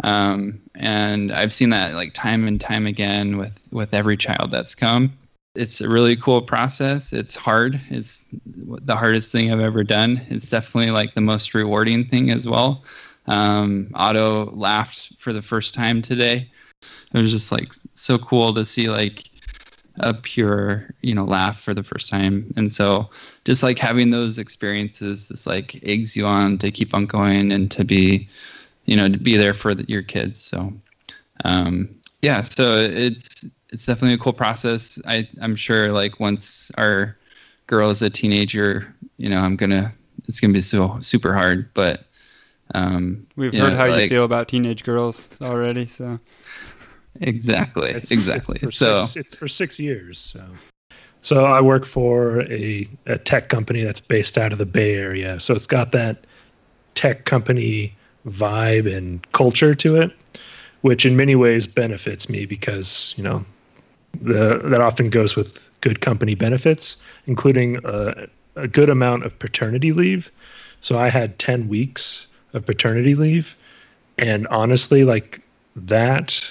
Um, 0.05 0.61
and 0.77 1.33
I've 1.33 1.53
seen 1.53 1.71
that 1.71 1.95
like 1.95 2.13
time 2.13 2.47
and 2.47 2.61
time 2.61 2.87
again 2.87 3.39
with 3.39 3.59
with 3.73 3.95
every 3.95 4.17
child 4.17 4.51
that's 4.51 4.75
come 4.75 5.18
it's 5.55 5.81
a 5.81 5.89
really 5.89 6.17
cool 6.17 6.43
process. 6.43 7.13
It's 7.13 7.35
hard. 7.35 7.81
It's 7.91 8.25
the 8.47 8.97
hardest 8.97 9.33
thing 9.33 9.53
I've 9.53 9.61
ever 9.61 9.83
done. 9.83 10.25
It's 10.29 10.49
definitely 10.49 10.93
like 10.93 11.15
the 11.15 11.21
most 11.21 11.55
rewarding 11.55 12.07
thing 12.07 12.31
as 12.31 12.47
well. 12.47 12.85
Um, 13.27 13.91
Otto 13.95 14.53
laughed 14.53 15.13
for 15.19 15.33
the 15.33 15.43
first 15.43 15.75
time 15.75 16.01
today. 16.01 16.51
It 16.83 17.21
was 17.21 17.33
just 17.33 17.51
like 17.51 17.73
so 17.95 18.19
cool 18.19 18.55
to 18.55 18.65
see 18.65 18.89
like 18.89 19.25
a 20.01 20.15
pure 20.15 20.95
you 21.03 21.13
know 21.13 21.25
laugh 21.25 21.61
for 21.61 21.75
the 21.75 21.83
first 21.83 22.09
time. 22.09 22.53
And 22.57 22.73
so 22.73 23.11
just 23.45 23.63
like 23.63 23.79
having 23.79 24.11
those 24.11 24.39
experiences 24.39 25.29
just 25.29 25.47
like 25.47 25.81
eggs 25.83 26.17
you 26.17 26.25
on 26.25 26.59
to 26.59 26.71
keep 26.71 26.95
on 26.95 27.07
going 27.07 27.51
and 27.51 27.71
to 27.73 27.85
be 27.85 28.29
you 28.85 28.97
know 28.97 29.09
to 29.09 29.19
be 29.19 29.37
there 29.37 29.55
for 29.55 29.75
the, 29.75 29.85
your 29.89 30.03
kids. 30.03 30.41
So 30.41 30.73
um 31.45 31.89
yeah 32.23 32.41
so 32.41 32.79
it's 32.81 33.45
it's 33.71 33.85
definitely 33.87 34.15
a 34.15 34.19
cool 34.19 34.33
process 34.33 34.99
i 35.07 35.29
i'm 35.41 35.57
sure 35.57 35.93
like 35.93 36.21
once 36.21 36.71
our 36.77 37.17
girl 37.67 37.91
is 37.91 38.03
a 38.03 38.11
teenager 38.11 38.95
you 39.17 39.29
know 39.29 39.41
i'm 39.41 39.57
gonna 39.57 39.93
it's 40.27 40.41
gonna 40.41 40.53
be 40.53 40.61
so 40.61 40.99
super 41.01 41.35
hard 41.35 41.69
but 41.75 42.05
um 42.75 43.27
we've 43.37 43.53
heard 43.53 43.71
know, 43.71 43.77
how 43.77 43.89
like, 43.89 44.05
you 44.05 44.09
feel 44.09 44.25
about 44.25 44.49
teenage 44.49 44.85
girls 44.85 45.31
already 45.43 45.87
so 45.87 46.19
Exactly. 47.21 47.91
It's, 47.91 48.11
exactly. 48.11 48.59
It's 48.63 48.77
so 48.77 49.05
six, 49.07 49.17
it's 49.17 49.35
for 49.37 49.49
six 49.49 49.79
years. 49.79 50.19
So, 50.19 50.45
so 51.23 51.47
I 51.47 51.61
work 51.61 51.85
for 51.85 52.43
a, 52.43 52.89
a 53.07 53.19
tech 53.19 53.49
company 53.49 53.83
that's 53.83 54.01
based 54.01 54.39
out 54.39 54.53
of 54.53 54.59
the 54.59 54.67
Bay 54.67 54.95
Area. 54.95 55.41
So 55.41 55.55
it's 55.55 55.67
got 55.67 55.93
that 55.93 56.25
tech 56.95 57.25
company 57.25 57.95
vibe 58.27 58.95
and 58.95 59.31
culture 59.33 59.75
to 59.75 59.97
it, 59.97 60.13
which 60.83 61.07
in 61.07 61.17
many 61.17 61.35
ways 61.35 61.67
benefits 61.67 62.29
me 62.29 62.47
because 62.47 63.15
you 63.17 63.25
know 63.25 63.45
the 64.21 64.61
that 64.65 64.81
often 64.81 65.11
goes 65.11 65.37
with 65.37 65.69
good 65.81 66.01
company 66.01 66.35
benefits, 66.35 66.97
including 67.27 67.79
a, 67.85 68.27
a 68.57 68.69
good 68.69 68.91
amount 68.91 69.25
of 69.25 69.39
paternity 69.39 69.93
leave. 69.93 70.31
So 70.81 70.99
I 70.99 71.09
had 71.09 71.39
ten 71.39 71.69
weeks 71.69 72.27
of 72.53 72.65
paternity 72.67 73.15
leave, 73.15 73.57
and 74.17 74.47
honestly, 74.49 75.05
like 75.05 75.43
that 75.77 76.51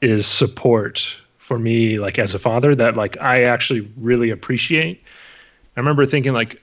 is 0.00 0.26
support 0.26 1.16
for 1.38 1.58
me 1.58 1.98
like 1.98 2.18
as 2.18 2.34
a 2.34 2.38
father 2.38 2.74
that 2.74 2.96
like 2.96 3.20
I 3.20 3.44
actually 3.44 3.90
really 3.96 4.30
appreciate. 4.30 5.02
I 5.76 5.80
remember 5.80 6.06
thinking 6.06 6.32
like 6.32 6.62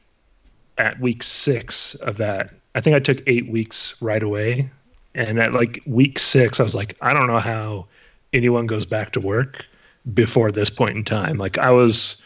at 0.77 0.99
week 0.99 1.23
6 1.23 1.95
of 1.95 2.17
that. 2.17 2.53
I 2.75 2.81
think 2.81 2.95
I 2.95 2.99
took 2.99 3.21
8 3.25 3.49
weeks 3.49 3.95
right 4.01 4.21
away 4.21 4.69
and 5.15 5.39
at 5.39 5.53
like 5.53 5.81
week 5.85 6.19
6 6.19 6.59
I 6.59 6.63
was 6.63 6.75
like 6.75 6.95
I 7.01 7.13
don't 7.13 7.27
know 7.27 7.39
how 7.39 7.87
anyone 8.33 8.67
goes 8.67 8.85
back 8.85 9.11
to 9.13 9.19
work 9.19 9.65
before 10.13 10.51
this 10.51 10.69
point 10.69 10.95
in 10.95 11.03
time. 11.03 11.37
Like 11.37 11.57
I 11.57 11.71
was 11.71 12.17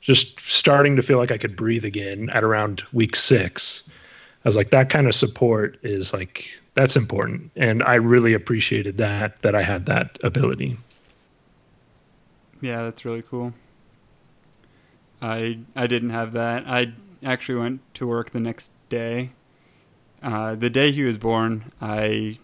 just 0.00 0.40
starting 0.40 0.96
to 0.96 1.02
feel 1.02 1.18
like 1.18 1.30
I 1.30 1.38
could 1.38 1.56
breathe 1.56 1.84
again 1.84 2.30
at 2.30 2.44
around 2.44 2.82
week 2.92 3.16
6. 3.16 3.84
I 4.44 4.48
was 4.48 4.56
like 4.56 4.70
that 4.70 4.90
kind 4.90 5.06
of 5.06 5.14
support 5.14 5.78
is 5.82 6.12
like 6.12 6.48
that's 6.74 6.96
important. 6.96 7.50
And 7.56 7.82
i 7.82 7.94
really 7.94 8.32
appreciated 8.34 8.98
that 8.98 9.40
that 9.42 9.54
i 9.54 9.62
had 9.62 9.86
that 9.86 10.18
ability. 10.22 10.76
Yeah 12.60 12.82
that's 12.84 13.04
really 13.04 13.22
cool. 13.22 13.52
I 15.20 15.58
i 15.76 15.86
didn't 15.86 16.10
have 16.10 16.32
that. 16.32 16.64
I 16.66 16.92
actually 17.24 17.58
went 17.58 17.80
to 17.94 18.06
work 18.06 18.30
the 18.30 18.40
next 18.40 18.70
day. 18.88 19.32
Uh, 20.22 20.54
the 20.56 20.70
day 20.70 20.90
he 20.90 21.04
was 21.04 21.16
born 21.16 21.70
i 21.80 22.36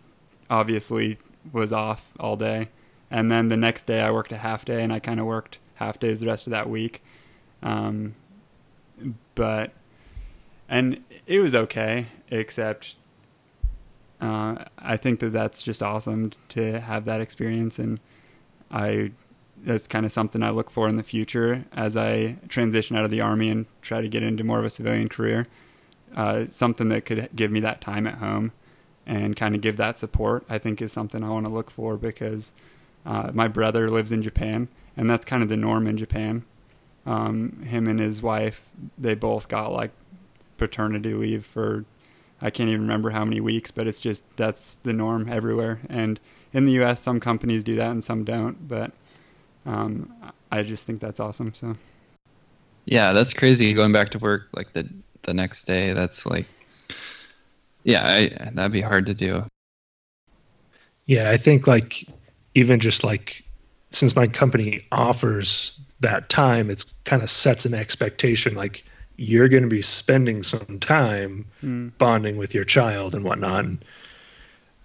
obviously 0.49 1.19
was 1.53 1.73
off 1.73 2.13
all 2.21 2.37
day 2.37 2.69
and 3.15 3.31
then 3.31 3.49
the 3.49 3.57
next 3.57 3.87
day 3.87 4.01
i 4.01 4.11
worked 4.11 4.33
a 4.33 4.39
half 4.39 4.65
day 4.65 4.83
and 4.83 4.93
i 4.93 4.99
kind 4.99 5.21
of 5.21 5.27
worked 5.27 5.59
half 5.77 5.99
days 5.99 6.21
the 6.21 6.27
rest 6.27 6.47
of 6.47 6.51
that 6.51 6.69
week 6.69 7.03
um, 7.63 8.15
but 9.35 9.73
and 10.69 11.03
it 11.27 11.41
was 11.41 11.55
okay 11.55 12.07
except 12.31 12.97
uh, 14.25 14.65
I 14.79 14.97
think 14.97 15.21
that 15.21 15.33
that's 15.33 15.63
just 15.63 15.83
awesome 15.83 16.31
to 16.51 16.81
have 16.81 17.05
that 17.05 17.21
experience, 17.21 17.79
and 17.79 18.01
I 18.71 19.13
that's 19.63 19.87
kind 19.87 20.07
of 20.07 20.13
something 20.13 20.43
I 20.43 20.51
look 20.51 20.71
for 20.71 20.89
in 20.89 20.97
the 20.97 21.03
future 21.03 21.65
as 21.73 21.97
I 21.97 22.39
transition 22.49 22.97
out 22.97 23.05
of 23.05 23.11
the 23.11 23.21
army 23.21 23.49
and 23.49 23.67
try 23.83 24.01
to 24.01 24.09
get 24.09 24.23
into 24.23 24.45
more 24.45 24.59
of 24.59 24.65
a 24.65 24.71
civilian 24.71 25.09
career. 25.09 25.47
Uh, 26.15 26.45
something 26.49 26.89
that 26.91 27.05
could 27.05 27.29
give 27.35 27.51
me 27.51 27.61
that 27.61 27.81
time 27.81 28.07
at 28.07 28.15
home 28.15 28.53
and 29.07 29.37
kind 29.37 29.55
of 29.55 29.61
give 29.61 29.77
that 29.79 29.99
support, 29.99 30.45
I 30.49 30.59
think, 30.59 30.81
is 30.81 30.93
something 30.93 31.25
I 31.25 31.31
want 31.31 31.47
to 31.47 31.53
look 31.53 31.71
for 31.71 31.97
because 31.97 32.53
uh, 33.07 33.31
my 33.33 33.49
brother 33.49 33.91
lives 33.91 34.13
in 34.13 34.23
Japan, 34.23 34.69
and 34.97 35.09
that's 35.09 35.25
kind 35.25 35.43
of 35.43 35.49
the 35.49 35.57
norm 35.57 35.87
in 35.87 35.97
Japan. 35.97 36.45
Um, 37.07 37.63
him 37.63 37.87
and 37.87 38.01
his 38.01 38.23
wife, 38.23 38.65
they 38.97 39.15
both 39.15 39.49
got 39.49 39.73
like 39.73 39.91
paternity 40.57 41.13
leave 41.13 41.45
for 41.45 41.85
I 42.41 42.51
can't 42.51 42.69
even 42.69 42.83
remember 42.83 43.11
how 43.11 43.25
many 43.25 43.41
weeks, 43.41 43.71
but 43.71 43.87
it's 43.87 44.01
just 44.01 44.37
that's 44.37 44.77
the 44.77 44.93
norm 44.93 45.29
everywhere. 45.31 45.81
And 45.89 46.21
in 46.53 46.65
the 46.65 46.73
U.S., 46.73 47.01
some 47.01 47.21
companies 47.21 47.65
do 47.65 47.77
that 47.77 47.91
and 47.91 48.03
some 48.03 48.25
don't. 48.25 48.69
But 48.69 48.93
um, 49.65 50.13
I 50.51 50.63
just 50.63 50.85
think 50.87 51.01
that's 51.01 51.21
awesome. 51.21 51.55
So 51.55 51.77
yeah, 52.85 53.13
that's 53.13 53.33
crazy. 53.33 53.73
Going 53.73 53.93
back 53.93 54.11
to 54.11 54.19
work 54.19 54.49
like 54.53 54.73
the 54.73 54.89
the 55.23 55.35
next 55.35 55.65
day, 55.65 55.93
that's 55.93 56.27
like 56.27 56.47
yeah, 57.85 58.07
I, 58.07 58.51
that'd 58.53 58.73
be 58.73 58.81
hard 58.81 59.07
to 59.07 59.15
do. 59.15 59.45
Yeah, 61.07 61.31
I 61.31 61.37
think 61.37 61.67
like 61.67 62.07
even 62.55 62.81
just 62.81 63.05
like 63.05 63.45
since 63.91 64.17
my 64.17 64.27
company 64.27 64.85
offers 64.93 65.79
that 66.01 66.29
time, 66.29 66.71
it's 66.71 66.85
kind 67.05 67.23
of 67.23 67.31
sets 67.31 67.65
an 67.65 67.75
expectation 67.75 68.55
like 68.55 68.85
you're 69.17 69.49
going 69.49 69.63
to 69.63 69.69
be 69.69 69.83
spending 69.83 70.43
some 70.43 70.79
time 70.81 71.47
mm. 71.63 71.91
bonding 71.99 72.37
with 72.37 72.53
your 72.53 72.65
child 72.65 73.15
and 73.15 73.25
whatnot. 73.25 73.65
And 73.65 73.85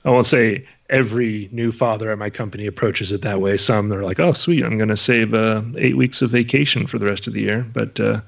I 0.05 0.11
won't 0.11 0.27
say 0.27 0.65
every 0.89 1.49
new 1.51 1.71
father 1.71 2.11
at 2.11 2.17
my 2.17 2.29
company 2.29 2.65
approaches 2.65 3.11
it 3.11 3.21
that 3.23 3.41
way. 3.41 3.57
Some 3.57 3.89
they're 3.89 4.03
like, 4.03 4.19
"Oh, 4.19 4.33
sweet, 4.33 4.63
I'm 4.63 4.77
going 4.77 4.89
to 4.89 4.97
save 4.97 5.33
uh, 5.33 5.61
eight 5.77 5.97
weeks 5.97 6.21
of 6.21 6.29
vacation 6.29 6.87
for 6.87 6.99
the 6.99 7.05
rest 7.05 7.27
of 7.27 7.33
the 7.33 7.41
year." 7.41 7.65
But 7.73 7.99
uh, 7.99 8.21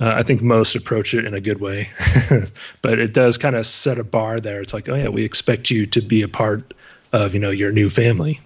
uh, 0.00 0.12
I 0.14 0.22
think 0.22 0.42
most 0.42 0.74
approach 0.74 1.14
it 1.14 1.24
in 1.24 1.34
a 1.34 1.40
good 1.40 1.60
way. 1.60 1.88
but 2.82 2.98
it 2.98 3.12
does 3.12 3.38
kind 3.38 3.56
of 3.56 3.66
set 3.66 3.98
a 3.98 4.04
bar 4.04 4.38
there. 4.38 4.60
It's 4.60 4.74
like, 4.74 4.88
"Oh 4.88 4.94
yeah, 4.94 5.08
we 5.08 5.24
expect 5.24 5.70
you 5.70 5.86
to 5.86 6.00
be 6.00 6.22
a 6.22 6.28
part 6.28 6.74
of 7.12 7.34
you 7.34 7.40
know 7.40 7.50
your 7.50 7.72
new 7.72 7.88
family." 7.88 8.40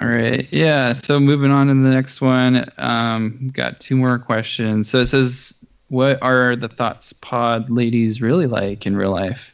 All 0.00 0.08
right. 0.08 0.46
Yeah. 0.50 0.92
So 0.92 1.20
moving 1.20 1.50
on 1.50 1.68
to 1.68 1.74
the 1.74 1.94
next 1.94 2.20
one. 2.20 2.70
Um, 2.78 3.50
got 3.54 3.80
two 3.80 3.96
more 3.96 4.18
questions. 4.18 4.88
So 4.88 4.98
it 4.98 5.06
says, 5.06 5.54
"What 5.88 6.22
are 6.22 6.56
the 6.56 6.68
thoughts 6.68 7.12
pod 7.12 7.70
ladies 7.70 8.20
really 8.20 8.46
like 8.46 8.86
in 8.86 8.96
real 8.96 9.12
life? 9.12 9.52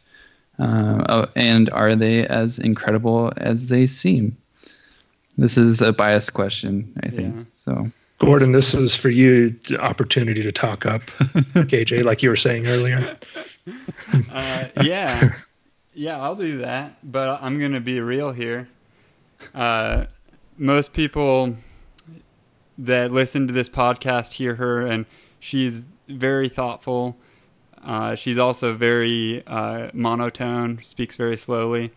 Uh, 0.59 1.05
oh, 1.09 1.27
and 1.37 1.71
are 1.71 1.95
they 1.95 2.27
as 2.27 2.59
incredible 2.59 3.33
as 3.37 3.67
they 3.67 3.87
seem?" 3.87 4.37
This 5.39 5.57
is 5.57 5.81
a 5.81 5.93
biased 5.93 6.35
question, 6.35 6.93
I 7.03 7.09
think. 7.09 7.35
Yeah. 7.35 7.43
So. 7.55 7.91
Gordon, 8.19 8.53
this 8.53 8.75
is 8.75 8.95
for 8.95 9.09
you, 9.09 9.49
the 9.67 9.81
opportunity 9.81 10.43
to 10.43 10.53
talk 10.53 10.85
up, 10.85 11.01
KJ, 11.55 12.05
like 12.05 12.23
you 12.23 12.29
were 12.29 12.37
saying 12.37 12.67
earlier. 12.67 13.17
Uh, 14.33 14.67
yeah, 14.83 15.33
yeah, 15.95 16.21
I'll 16.21 16.37
do 16.37 16.59
that, 16.59 16.99
but 17.03 17.41
I'm 17.43 17.59
gonna 17.59 17.81
be 17.81 18.01
real 18.01 18.33
here. 18.33 18.69
Uh, 19.55 20.05
most 20.57 20.93
people 20.93 21.57
that 22.79 23.13
listen 23.13 23.47
to 23.47 23.53
this 23.53 23.69
podcast 23.69 24.35
hear 24.35 24.57
her, 24.57 24.87
and 24.87 25.07
she's 25.39 25.87
very 26.09 26.49
thoughtful. 26.49 27.17
Uh, 27.83 28.15
she's 28.15 28.39
also 28.39 28.75
very 28.75 29.43
uh, 29.47 29.91
monotone, 29.93 30.81
speaks 30.83 31.17
very 31.17 31.37
slowly. 31.37 31.93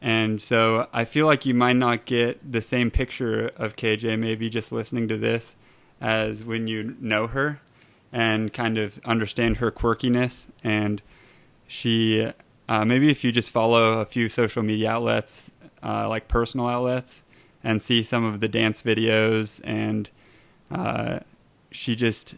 And 0.00 0.40
so 0.40 0.88
I 0.92 1.04
feel 1.04 1.26
like 1.26 1.44
you 1.44 1.54
might 1.54 1.76
not 1.76 2.04
get 2.04 2.52
the 2.52 2.62
same 2.62 2.90
picture 2.90 3.50
of 3.56 3.76
KJ 3.76 4.18
maybe 4.18 4.48
just 4.48 4.70
listening 4.70 5.08
to 5.08 5.16
this 5.16 5.56
as 6.00 6.44
when 6.44 6.68
you 6.68 6.96
know 7.00 7.26
her 7.26 7.60
and 8.12 8.54
kind 8.54 8.78
of 8.78 9.00
understand 9.04 9.56
her 9.56 9.72
quirkiness. 9.72 10.48
And 10.62 11.02
she, 11.66 12.32
uh, 12.68 12.84
maybe 12.84 13.10
if 13.10 13.24
you 13.24 13.32
just 13.32 13.50
follow 13.50 14.00
a 14.00 14.04
few 14.04 14.28
social 14.28 14.62
media 14.62 14.90
outlets, 14.90 15.50
uh, 15.82 16.08
like 16.08 16.28
personal 16.28 16.68
outlets, 16.68 17.22
and 17.64 17.80
see 17.80 18.02
some 18.02 18.24
of 18.24 18.40
the 18.40 18.48
dance 18.48 18.82
videos 18.82 19.60
and 19.64 20.10
uh, 20.70 21.20
she 21.70 21.96
just 21.96 22.36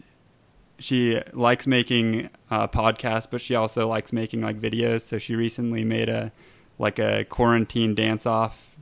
she 0.79 1.21
likes 1.33 1.67
making 1.67 2.29
uh, 2.49 2.67
podcasts 2.67 3.27
but 3.29 3.39
she 3.39 3.53
also 3.53 3.87
likes 3.87 4.11
making 4.11 4.41
like 4.41 4.59
videos. 4.59 5.01
So 5.01 5.17
she 5.17 5.35
recently 5.35 5.83
made 5.83 6.09
a 6.09 6.31
like 6.79 6.97
a 6.97 7.25
quarantine 7.25 7.93
dance 7.93 8.25
off 8.25 8.75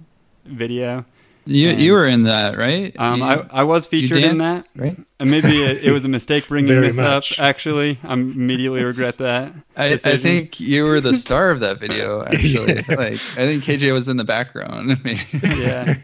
video 0.45 1.05
you 1.45 1.69
and, 1.69 1.81
you 1.81 1.93
were 1.93 2.05
in 2.05 2.23
that, 2.23 2.57
right? 2.57 2.95
Um, 2.99 3.19
you, 3.19 3.25
I 3.25 3.47
I 3.51 3.63
was 3.63 3.87
featured 3.87 4.17
in 4.17 4.37
that, 4.39 4.67
right? 4.75 4.97
And 5.19 5.31
maybe 5.31 5.63
it, 5.63 5.83
it 5.83 5.91
was 5.91 6.05
a 6.05 6.09
mistake 6.09 6.47
bringing 6.47 6.81
this 6.81 6.97
much. 6.97 7.39
up. 7.39 7.43
Actually, 7.43 7.99
I 8.03 8.13
immediately 8.13 8.83
regret 8.83 9.17
that. 9.17 9.53
I, 9.75 9.93
I 9.93 9.97
think 9.97 10.59
you 10.59 10.83
were 10.83 11.01
the 11.01 11.13
star 11.13 11.51
of 11.51 11.59
that 11.61 11.79
video. 11.79 12.23
Actually, 12.25 12.75
yeah. 12.75 12.95
like 12.95 13.13
I 13.13 13.45
think 13.45 13.63
KJ 13.63 13.91
was 13.93 14.07
in 14.07 14.17
the 14.17 14.23
background. 14.23 14.97
yeah. 15.43 15.97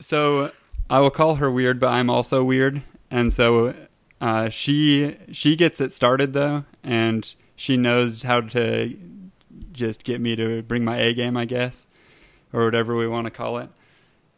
So 0.00 0.50
I 0.90 1.00
will 1.00 1.10
call 1.10 1.36
her 1.36 1.50
weird, 1.50 1.78
but 1.80 1.88
I'm 1.88 2.10
also 2.10 2.42
weird, 2.42 2.82
and 3.10 3.32
so 3.32 3.74
uh, 4.20 4.48
she 4.48 5.16
she 5.32 5.54
gets 5.56 5.80
it 5.80 5.92
started 5.92 6.32
though, 6.32 6.64
and 6.82 7.34
she 7.54 7.76
knows 7.76 8.22
how 8.22 8.40
to 8.40 8.96
just 9.72 10.04
get 10.04 10.20
me 10.20 10.34
to 10.36 10.62
bring 10.62 10.84
my 10.84 10.96
A 10.96 11.14
game, 11.14 11.36
I 11.36 11.44
guess, 11.44 11.86
or 12.52 12.64
whatever 12.64 12.96
we 12.96 13.06
want 13.06 13.26
to 13.26 13.30
call 13.30 13.58
it. 13.58 13.70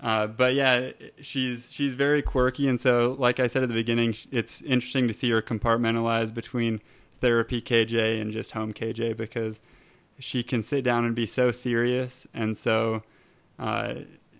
Uh, 0.02 0.26
but 0.26 0.54
yeah, 0.54 0.90
she's 1.20 1.70
she's 1.70 1.94
very 1.94 2.22
quirky, 2.22 2.66
and 2.66 2.80
so 2.80 3.16
like 3.18 3.38
I 3.38 3.46
said 3.46 3.62
at 3.62 3.68
the 3.68 3.74
beginning, 3.74 4.16
it's 4.30 4.62
interesting 4.62 5.06
to 5.08 5.14
see 5.14 5.30
her 5.30 5.42
compartmentalize 5.42 6.32
between 6.32 6.80
therapy 7.20 7.60
KJ 7.60 8.20
and 8.20 8.32
just 8.32 8.52
home 8.52 8.72
KJ 8.72 9.16
because 9.16 9.60
she 10.18 10.42
can 10.42 10.62
sit 10.62 10.84
down 10.84 11.04
and 11.04 11.14
be 11.14 11.26
so 11.26 11.52
serious 11.52 12.26
and 12.32 12.56
so 12.56 13.02
uh, 13.58 13.94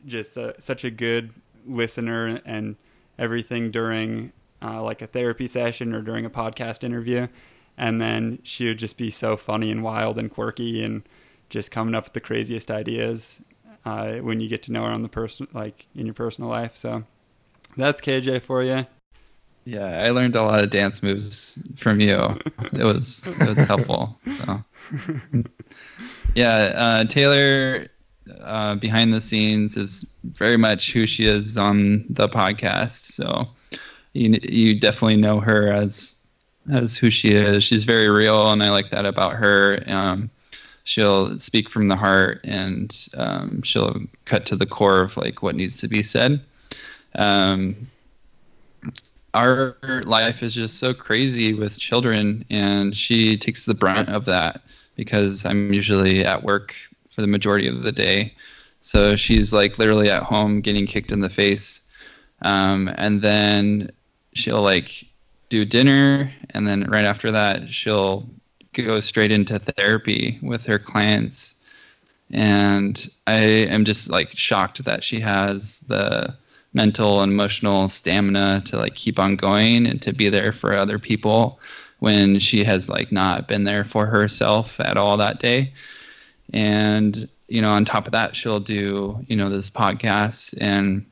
just 0.06 0.36
such 0.58 0.84
a 0.84 0.90
good 0.90 1.32
listener 1.66 2.40
and 2.46 2.76
everything 3.18 3.70
during 3.70 4.32
uh, 4.62 4.82
like 4.82 5.02
a 5.02 5.06
therapy 5.06 5.46
session 5.46 5.94
or 5.94 6.00
during 6.00 6.24
a 6.24 6.30
podcast 6.30 6.82
interview, 6.82 7.28
and 7.76 8.00
then 8.00 8.38
she 8.42 8.66
would 8.66 8.78
just 8.78 8.96
be 8.96 9.10
so 9.10 9.36
funny 9.36 9.70
and 9.70 9.82
wild 9.82 10.18
and 10.18 10.30
quirky 10.30 10.82
and 10.82 11.02
just 11.50 11.70
coming 11.70 11.94
up 11.94 12.04
with 12.04 12.12
the 12.14 12.20
craziest 12.20 12.70
ideas 12.70 13.40
uh, 13.84 14.14
when 14.16 14.40
you 14.40 14.48
get 14.48 14.62
to 14.64 14.72
know 14.72 14.84
her 14.84 14.90
on 14.90 15.02
the 15.02 15.08
person, 15.08 15.48
like 15.52 15.86
in 15.94 16.06
your 16.06 16.14
personal 16.14 16.50
life. 16.50 16.76
So 16.76 17.04
that's 17.76 18.00
KJ 18.00 18.42
for 18.42 18.62
you. 18.62 18.86
Yeah, 19.64 20.02
I 20.02 20.10
learned 20.10 20.36
a 20.36 20.42
lot 20.42 20.64
of 20.64 20.70
dance 20.70 21.02
moves 21.02 21.58
from 21.76 22.00
you. 22.00 22.38
it 22.72 22.84
was 22.84 23.26
it 23.26 23.56
was 23.56 23.66
helpful. 23.66 24.18
So 24.38 24.64
yeah, 26.34 26.56
uh, 26.74 27.04
Taylor 27.04 27.88
uh, 28.40 28.76
behind 28.76 29.12
the 29.12 29.20
scenes 29.20 29.76
is 29.76 30.06
very 30.24 30.56
much 30.56 30.92
who 30.92 31.06
she 31.06 31.26
is 31.26 31.56
on 31.56 32.04
the 32.08 32.28
podcast. 32.28 33.12
So 33.12 33.48
you 34.12 34.38
you 34.42 34.78
definitely 34.78 35.16
know 35.16 35.40
her 35.40 35.72
as 35.72 36.16
as 36.72 36.96
who 36.96 37.10
she 37.10 37.30
is. 37.30 37.62
She's 37.62 37.84
very 37.84 38.08
real, 38.08 38.50
and 38.50 38.62
I 38.62 38.70
like 38.70 38.90
that 38.90 39.06
about 39.06 39.34
her. 39.34 39.82
Um, 39.86 40.30
she'll 40.84 41.38
speak 41.38 41.70
from 41.70 41.86
the 41.86 41.96
heart 41.96 42.40
and 42.44 43.08
um, 43.14 43.62
she'll 43.62 44.00
cut 44.24 44.46
to 44.46 44.56
the 44.56 44.66
core 44.66 45.02
of 45.02 45.16
like 45.16 45.42
what 45.42 45.54
needs 45.54 45.78
to 45.80 45.88
be 45.88 46.02
said. 46.02 46.40
Um, 47.14 47.88
our 49.34 49.76
life 50.04 50.42
is 50.42 50.54
just 50.54 50.78
so 50.78 50.92
crazy 50.92 51.54
with 51.54 51.78
children, 51.78 52.44
and 52.50 52.96
she 52.96 53.36
takes 53.36 53.64
the 53.64 53.74
brunt 53.74 54.08
of 54.08 54.24
that 54.24 54.62
because 54.96 55.44
I'm 55.44 55.72
usually 55.72 56.24
at 56.24 56.42
work 56.42 56.74
for 57.10 57.20
the 57.20 57.26
majority 57.26 57.68
of 57.68 57.82
the 57.82 57.92
day. 57.92 58.34
So 58.80 59.14
she's 59.16 59.52
like 59.52 59.78
literally 59.78 60.10
at 60.10 60.22
home 60.22 60.62
getting 60.62 60.86
kicked 60.86 61.12
in 61.12 61.20
the 61.20 61.28
face. 61.28 61.82
Um, 62.42 62.90
and 62.96 63.22
then 63.22 63.90
she'll 64.34 64.62
like 64.62 65.06
do 65.48 65.64
dinner, 65.64 66.32
and 66.50 66.66
then 66.66 66.90
right 66.90 67.04
after 67.04 67.30
that, 67.32 67.72
she'll 67.72 68.28
go 68.72 69.00
straight 69.00 69.33
into 69.33 69.59
therapy 69.59 70.38
with 70.42 70.64
her 70.66 70.78
clients. 70.78 71.54
And 72.33 73.11
i 73.26 73.40
am 73.40 73.85
just 73.85 74.09
like 74.09 74.37
shocked 74.37 74.85
that 74.85 75.02
she 75.02 75.18
has 75.20 75.80
the 75.80 76.35
mental 76.72 77.20
and 77.22 77.33
emotional 77.33 77.88
stamina 77.88 78.62
to 78.66 78.76
like 78.76 78.94
keep 78.94 79.18
on 79.18 79.35
going 79.35 79.87
and 79.87 80.00
to 80.02 80.12
be 80.12 80.28
there 80.28 80.52
for 80.52 80.72
other 80.72 81.00
people 81.00 81.59
when 81.98 82.38
she 82.38 82.62
has 82.62 82.88
like 82.88 83.11
not 83.11 83.48
been 83.48 83.64
there 83.64 83.85
for 83.85 84.06
herself 84.06 84.78
at 84.78 84.96
all 84.96 85.16
that 85.16 85.40
day. 85.40 85.72
And 86.52 87.28
you 87.50 87.61
know 87.61 87.70
on 87.70 87.85
top 87.85 88.06
of 88.06 88.12
that 88.12 88.35
she'll 88.35 88.61
do 88.61 89.22
you 89.26 89.37
know 89.37 89.50
this 89.50 89.68
podcast 89.68 90.56
and 90.61 91.04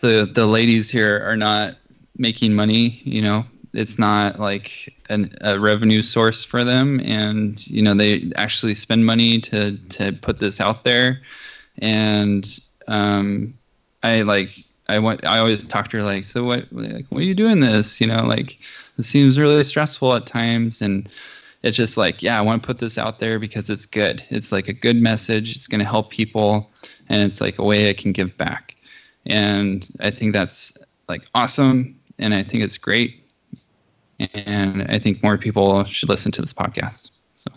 the 0.00 0.30
the 0.32 0.46
ladies 0.46 0.90
here 0.90 1.22
are 1.26 1.36
not 1.36 1.76
making 2.16 2.54
money 2.54 3.02
you 3.04 3.20
know 3.20 3.44
it's 3.74 3.98
not 3.98 4.38
like 4.38 4.94
an, 5.08 5.36
a 5.40 5.58
revenue 5.58 6.02
source 6.02 6.44
for 6.44 6.64
them. 6.64 7.00
And 7.00 7.64
you 7.66 7.82
know 7.82 7.94
they 7.94 8.32
actually 8.36 8.74
spend 8.74 9.04
money 9.04 9.40
to 9.40 9.76
to 9.76 10.12
put 10.12 10.38
this 10.38 10.60
out 10.60 10.84
there. 10.84 11.20
And 11.78 12.58
um 12.86 13.54
i 14.02 14.20
like 14.22 14.50
i 14.88 14.98
want 14.98 15.24
i 15.24 15.38
always 15.38 15.64
talk 15.64 15.88
to 15.88 15.96
her 15.96 16.02
like 16.02 16.24
so 16.24 16.44
what 16.44 16.70
like 16.70 17.06
what 17.08 17.22
are 17.22 17.24
you 17.24 17.34
doing 17.34 17.60
this? 17.60 18.00
You 18.00 18.06
know 18.06 18.24
like 18.24 18.58
it 18.96 19.04
seems 19.04 19.38
really 19.38 19.64
stressful 19.64 20.14
at 20.14 20.26
times. 20.26 20.80
And 20.80 21.08
it's 21.62 21.76
just 21.76 21.96
like 21.96 22.22
yeah 22.22 22.38
i 22.38 22.42
want 22.42 22.62
to 22.62 22.66
put 22.66 22.78
this 22.78 22.96
out 22.96 23.18
there 23.18 23.38
because 23.38 23.70
it's 23.70 23.86
good. 23.86 24.22
It's 24.30 24.52
like 24.52 24.68
a 24.68 24.72
good 24.72 24.96
message. 24.96 25.56
It's 25.56 25.66
going 25.68 25.80
to 25.80 25.84
help 25.84 26.10
people. 26.10 26.70
And 27.08 27.22
it's 27.22 27.40
like 27.40 27.58
a 27.58 27.64
way 27.64 27.90
i 27.90 27.94
can 27.94 28.12
give 28.12 28.36
back. 28.36 28.76
And 29.26 29.86
i 29.98 30.10
think 30.10 30.32
that's 30.32 30.78
like 31.08 31.22
awesome. 31.34 31.98
And 32.20 32.32
i 32.34 32.44
think 32.44 32.62
it's 32.62 32.78
great 32.78 33.23
and 34.34 34.82
I 34.88 34.98
think 34.98 35.22
more 35.22 35.38
people 35.38 35.84
should 35.84 36.08
listen 36.08 36.32
to 36.32 36.40
this 36.40 36.52
podcast. 36.52 37.10
So, 37.36 37.50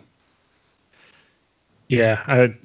yeah, 1.88 2.24
I'd 2.28 2.58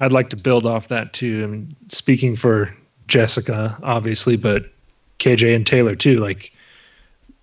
I'd 0.00 0.12
like 0.12 0.30
to 0.30 0.36
build 0.36 0.66
off 0.66 0.88
that 0.88 1.12
too. 1.12 1.44
I 1.44 1.46
mean, 1.46 1.76
speaking 1.88 2.36
for 2.36 2.74
Jessica, 3.06 3.78
obviously, 3.82 4.36
but 4.36 4.66
KJ 5.18 5.54
and 5.54 5.66
Taylor 5.66 5.94
too. 5.94 6.20
Like 6.20 6.52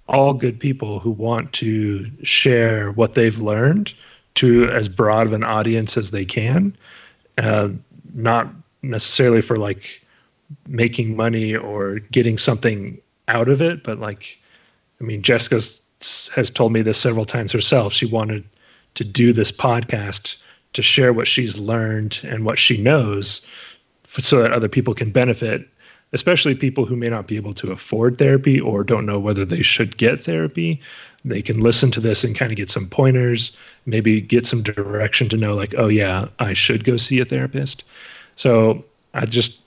all 0.08 0.34
good 0.34 0.60
people 0.60 1.00
who 1.00 1.12
want 1.12 1.52
to 1.54 2.10
share 2.24 2.92
what 2.92 3.16
they've 3.16 3.40
learned 3.40 3.94
to 4.36 4.70
as 4.70 4.88
broad 4.88 5.28
of 5.28 5.34
an 5.34 5.44
audience 5.44 5.98
as 5.98 6.12
they 6.12 6.26
can, 6.26 6.76
uh, 7.38 7.70
not 8.14 8.48
necessarily 8.82 9.42
for 9.42 9.56
like 9.56 10.02
making 10.68 11.16
money 11.16 11.56
or 11.56 12.00
getting 12.12 12.38
something 12.38 13.00
out 13.28 13.50
of 13.50 13.62
it, 13.62 13.84
but 13.84 14.00
like, 14.00 14.38
I 15.02 15.04
mean, 15.04 15.22
Jessica's 15.22 15.82
has 16.36 16.50
told 16.52 16.74
me 16.74 16.82
this 16.82 16.98
several 16.98 17.26
times 17.26 17.52
herself. 17.52 17.94
She 17.94 18.06
wanted 18.06 18.44
to 18.96 19.04
do 19.04 19.34
this 19.34 19.52
podcast 19.52 20.36
to 20.74 20.82
share 20.82 21.14
what 21.14 21.28
she's 21.28 21.58
learned 21.58 22.20
and 22.24 22.46
what 22.46 22.60
she 22.60 22.82
knows 22.82 23.42
so 24.08 24.42
that 24.42 24.52
other 24.52 24.70
people 24.70 24.94
can 24.94 25.12
benefit, 25.12 25.68
especially 26.14 26.56
people 26.56 26.86
who 26.86 26.96
may 26.96 27.10
not 27.10 27.28
be 27.28 27.36
able 27.36 27.54
to 27.54 27.72
afford 27.72 28.18
therapy 28.18 28.60
or 28.60 28.84
don't 28.84 29.06
know 29.06 29.20
whether 29.20 29.46
they 29.46 29.62
should 29.62 29.98
get 29.98 30.22
therapy. 30.22 30.80
They 31.24 31.42
can 31.42 31.62
listen 31.62 31.92
to 31.92 32.00
this 32.00 32.24
and 32.24 32.36
kind 32.36 32.52
of 32.52 32.58
get 32.58 32.70
some 32.70 32.88
pointers, 32.88 33.56
maybe 33.86 34.22
get 34.22 34.46
some 34.46 34.62
direction 34.62 35.28
to 35.30 35.38
know, 35.38 35.56
like, 35.56 35.74
oh, 35.78 35.88
yeah, 35.88 36.28
I 36.40 36.54
should 36.54 36.84
go 36.84 36.98
see 36.98 37.20
a 37.20 37.26
therapist. 37.26 37.84
So 38.36 38.86
I 39.14 39.26
just 39.26 39.60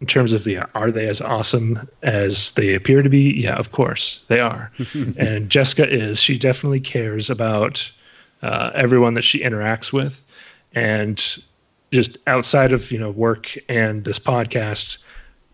in 0.00 0.06
terms 0.06 0.32
of 0.32 0.44
the 0.44 0.58
are 0.74 0.90
they 0.90 1.08
as 1.08 1.20
awesome 1.20 1.88
as 2.02 2.52
they 2.52 2.74
appear 2.74 3.02
to 3.02 3.08
be? 3.08 3.32
Yeah, 3.32 3.54
of 3.54 3.72
course 3.72 4.22
they 4.28 4.40
are. 4.40 4.70
and 5.18 5.50
Jessica 5.50 5.88
is. 5.88 6.20
She 6.20 6.38
definitely 6.38 6.80
cares 6.80 7.30
about 7.30 7.90
uh, 8.42 8.70
everyone 8.74 9.14
that 9.14 9.22
she 9.22 9.40
interacts 9.40 9.92
with, 9.92 10.22
and 10.74 11.42
just 11.92 12.18
outside 12.26 12.72
of 12.72 12.90
you 12.90 12.98
know 12.98 13.10
work 13.10 13.56
and 13.68 14.04
this 14.04 14.18
podcast, 14.18 14.98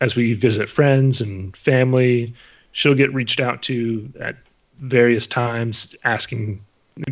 as 0.01 0.17
we 0.17 0.33
visit 0.33 0.69
friends 0.69 1.21
and 1.21 1.55
family, 1.57 2.35
she'll 2.73 2.95
get 2.95 3.13
reached 3.13 3.41
out 3.41 3.63
to 3.63 4.11
at 4.21 4.37
various 4.81 5.27
times, 5.27 5.95
asking 6.05 6.65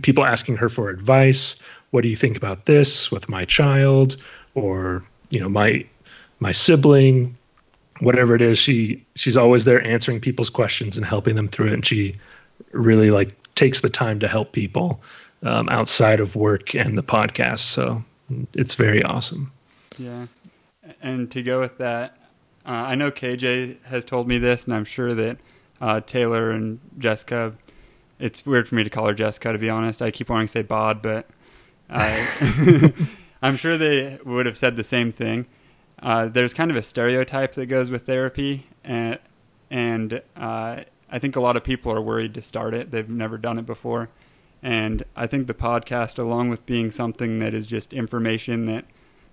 people 0.03 0.25
asking 0.25 0.57
her 0.57 0.69
for 0.69 0.89
advice. 0.89 1.57
What 1.91 2.03
do 2.03 2.09
you 2.09 2.17
think 2.17 2.37
about 2.37 2.67
this 2.67 3.11
with 3.11 3.29
my 3.29 3.45
child, 3.45 4.17
or 4.55 5.05
you 5.29 5.41
know 5.41 5.49
my 5.49 5.85
my 6.41 6.53
sibling, 6.53 7.37
whatever 8.01 8.35
it 8.35 8.43
is, 8.43 8.59
she 8.59 9.05
she's 9.15 9.37
always 9.37 9.65
there 9.65 9.85
answering 9.87 10.21
people's 10.21 10.51
questions 10.51 10.97
and 10.97 11.05
helping 11.05 11.37
them 11.37 11.49
through 11.49 11.69
it. 11.69 11.73
And 11.75 11.87
she 11.87 12.17
really 12.73 13.11
like 13.11 13.35
takes 13.55 13.81
the 13.81 13.91
time 13.91 14.21
to 14.21 14.29
help 14.29 14.53
people 14.53 15.01
um, 15.43 15.69
outside 15.69 16.21
of 16.21 16.37
work 16.37 16.75
and 16.75 16.97
the 16.97 17.03
podcast. 17.03 17.61
So 17.61 18.03
it's 18.55 18.75
very 18.75 19.03
awesome. 19.03 19.53
Yeah, 19.99 20.27
and 21.03 21.31
to 21.33 21.43
go 21.43 21.61
with 21.61 21.79
that, 21.79 22.17
uh, 22.65 22.71
I 22.71 22.95
know 22.95 23.11
KJ 23.11 23.85
has 23.85 24.05
told 24.05 24.29
me 24.29 24.39
this, 24.39 24.65
and 24.65 24.75
I'm 24.75 24.85
sure 24.85 25.15
that 25.15 25.39
uh, 25.81 26.01
Taylor 26.01 26.51
and 26.51 26.81
Jessica. 26.99 27.55
It's 28.21 28.45
weird 28.45 28.67
for 28.67 28.75
me 28.75 28.83
to 28.83 28.91
call 28.91 29.07
her 29.07 29.15
Jessica, 29.15 29.53
to 29.53 29.59
be 29.59 29.71
honest. 29.71 30.03
I 30.03 30.11
keep 30.11 30.29
wanting 30.29 30.49
to 30.49 30.51
say 30.51 30.63
Bod, 30.63 31.03
but 31.03 31.29
I, 31.89 32.93
I'm 33.43 33.57
sure 33.57 33.79
they 33.79 34.19
would 34.25 34.45
have 34.47 34.59
said 34.59 34.75
the 34.75 34.83
same 34.83 35.13
thing 35.13 35.47
uh, 36.03 36.27
there's 36.29 36.55
kind 36.55 36.71
of 36.71 36.77
a 36.77 36.83
stereotype 36.83 37.55
that 37.55 37.67
goes 37.67 37.91
with 37.91 38.07
therapy, 38.07 38.67
and 38.85 39.19
and 39.71 40.23
uh, 40.37 40.83
I 41.11 41.19
think 41.19 41.37
a 41.37 41.41
lot 41.41 41.57
of 41.57 41.65
people 41.65 41.93
are 41.93 42.01
worried 42.01 42.35
to 42.35 42.43
start 42.43 42.75
it. 42.75 42.91
They've 42.91 43.09
never 43.09 43.39
done 43.39 43.59
it 43.59 43.67
before, 43.67 44.09
and 44.63 45.03
I 45.17 45.27
think 45.27 45.47
the 45.47 45.55
podcast, 45.55 46.19
along 46.19 46.51
with 46.51 46.65
being 46.67 46.91
something 46.91 47.39
that 47.41 47.55
is 47.55 47.67
just 47.67 47.93
information 47.93 48.67
that 48.67 48.85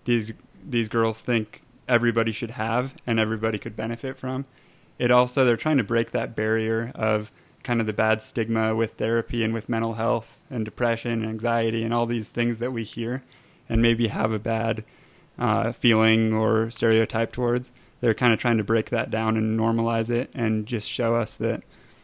these 0.06 0.34
these 0.67 0.89
girls 0.89 1.19
think 1.19 1.62
everybody 1.88 2.32
should 2.32 2.51
have 2.51 2.95
and 3.06 3.19
everybody 3.19 3.60
could 3.60 3.75
benefit 3.75 4.17
from, 4.17 4.45
it 4.97 5.12
also 5.12 5.45
they're 5.45 5.58
trying 5.58 5.78
to 5.78 5.84
break 5.84 6.12
that 6.12 6.36
barrier 6.36 6.91
of 6.95 7.32
kind 7.62 7.82
of 7.82 7.88
the 7.88 7.93
bad 7.93 8.21
stigma 8.21 8.75
with 8.75 8.93
therapy 8.93 9.43
and 9.43 9.54
with 9.54 9.67
mental 9.67 9.93
health 9.93 10.38
and 10.49 10.65
depression 10.65 11.12
and 11.23 11.25
anxiety 11.25 11.84
and 11.84 11.93
all 11.93 12.06
these 12.06 12.30
things 12.30 12.60
that 12.60 12.71
we 12.71 12.84
hear 12.84 13.23
and 13.67 13.82
maybe 13.82 14.08
have 14.08 14.32
a 14.32 14.39
bad 14.39 14.84
uh, 15.38 15.71
feeling 15.71 16.34
or 16.34 16.69
stereotype 16.71 17.32
towards. 17.32 17.71
They're 18.02 18.13
kind 18.13 18.34
of 18.34 18.39
trying 18.39 18.58
to 18.58 18.63
break 18.63 18.89
that 18.89 19.10
down 19.10 19.38
and 19.38 19.60
normalize 19.60 20.10
it 20.10 20.30
and 20.34 20.65
just 20.65 20.89
show 20.89 21.15
us 21.15 21.36
that, 21.36 21.63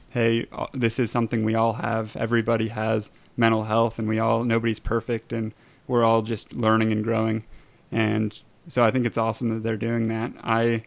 hey, 0.09 0.47
uh, 0.51 0.67
this 0.73 0.99
is 0.99 1.11
something 1.11 1.43
we 1.43 1.55
all 1.55 1.73
have. 1.73 2.15
Everybody 2.15 2.69
has 2.69 3.11
mental 3.37 3.63
health 3.63 3.99
and 3.99 4.07
we 4.07 4.19
all, 4.19 4.43
nobody's 4.43 4.79
perfect 4.79 5.33
and 5.33 5.53
we're 5.87 6.03
all 6.03 6.21
just 6.21 6.53
learning 6.53 6.91
and 6.91 7.03
growing. 7.03 7.45
And 7.91 8.39
so 8.67 8.83
I 8.83 8.91
think 8.91 9.05
it's 9.05 9.17
awesome 9.17 9.49
that 9.49 9.63
they're 9.63 9.77
doing 9.77 10.07
that. 10.07 10.31
I 10.43 10.83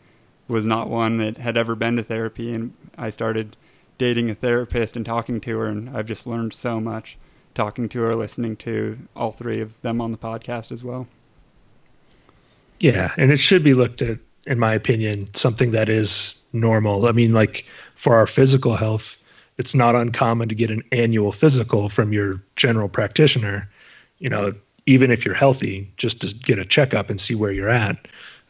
was 0.49 0.67
not 0.67 0.89
one 0.89 1.17
that 1.19 1.39
had 1.39 1.57
ever 1.57 1.75
been 1.75 1.97
to 1.97 2.03
therapy 2.03 2.53
and 2.53 2.75
I 2.99 3.11
started 3.11 3.57
dating 3.99 4.31
a 4.31 4.35
therapist 4.35 4.97
and 4.97 5.07
talking 5.07 5.41
to 5.41 5.59
her 5.59 5.67
and 5.67 5.97
I've 5.97 6.07
just 6.07 6.27
learned 6.27 6.53
so 6.53 6.81
much 6.81 7.19
talking 7.55 7.89
to 7.89 8.01
her, 8.01 8.17
listening 8.17 8.57
to 8.57 8.99
all 9.15 9.31
three 9.31 9.61
of 9.61 9.81
them 9.83 10.01
on 10.01 10.11
the 10.11 10.19
podcast 10.19 10.73
as 10.73 10.83
well. 10.83 11.07
Yeah, 12.81 13.13
and 13.17 13.31
it 13.31 13.39
should 13.39 13.63
be 13.63 13.75
looked 13.75 14.03
at, 14.03 14.19
in 14.47 14.59
my 14.59 14.75
opinion, 14.75 15.29
something 15.35 15.71
that 15.71 15.89
is 15.89 16.35
normal. 16.53 17.07
I 17.07 17.13
mean, 17.13 17.33
like 17.33 17.65
for 17.95 18.15
our 18.17 18.27
physical 18.27 18.77
health, 18.77 19.17
it's 19.59 19.75
not 19.75 19.95
uncommon 19.95 20.49
to 20.49 20.55
get 20.55 20.71
an 20.71 20.83
annual 20.93 21.33
physical 21.33 21.89
from 21.89 22.13
your 22.13 22.43
general 22.57 22.89
practitioner. 22.89 23.69
You 24.19 24.29
know, 24.29 24.55
even 24.87 25.11
if 25.11 25.25
you're 25.25 25.35
healthy, 25.35 25.91
just 25.97 26.21
to 26.23 26.35
get 26.35 26.59
a 26.59 26.65
checkup 26.65 27.11
and 27.11 27.21
see 27.21 27.35
where 27.35 27.53
you're 27.53 27.69
at. 27.69 27.97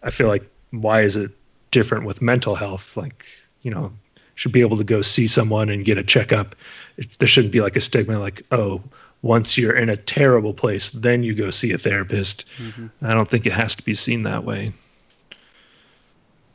I 0.02 0.10
feel 0.10 0.28
like 0.28 0.48
why 0.70 1.02
is 1.02 1.16
it 1.16 1.30
different 1.70 2.04
with 2.04 2.22
mental 2.22 2.54
health? 2.54 2.96
Like, 2.96 3.26
you 3.62 3.70
know, 3.70 3.92
should 4.34 4.52
be 4.52 4.60
able 4.60 4.76
to 4.76 4.84
go 4.84 5.02
see 5.02 5.26
someone 5.26 5.68
and 5.68 5.84
get 5.84 5.98
a 5.98 6.02
checkup. 6.02 6.56
It, 6.96 7.18
there 7.18 7.28
shouldn't 7.28 7.52
be 7.52 7.60
like 7.60 7.76
a 7.76 7.80
stigma 7.80 8.18
like, 8.18 8.42
oh, 8.50 8.82
once 9.24 9.56
you're 9.56 9.74
in 9.74 9.88
a 9.88 9.96
terrible 9.96 10.52
place, 10.52 10.90
then 10.90 11.22
you 11.22 11.34
go 11.34 11.50
see 11.50 11.72
a 11.72 11.78
therapist. 11.78 12.44
Mm-hmm. 12.58 12.88
I 13.00 13.14
don't 13.14 13.28
think 13.28 13.46
it 13.46 13.54
has 13.54 13.74
to 13.76 13.82
be 13.82 13.94
seen 13.94 14.24
that 14.24 14.44
way. 14.44 14.74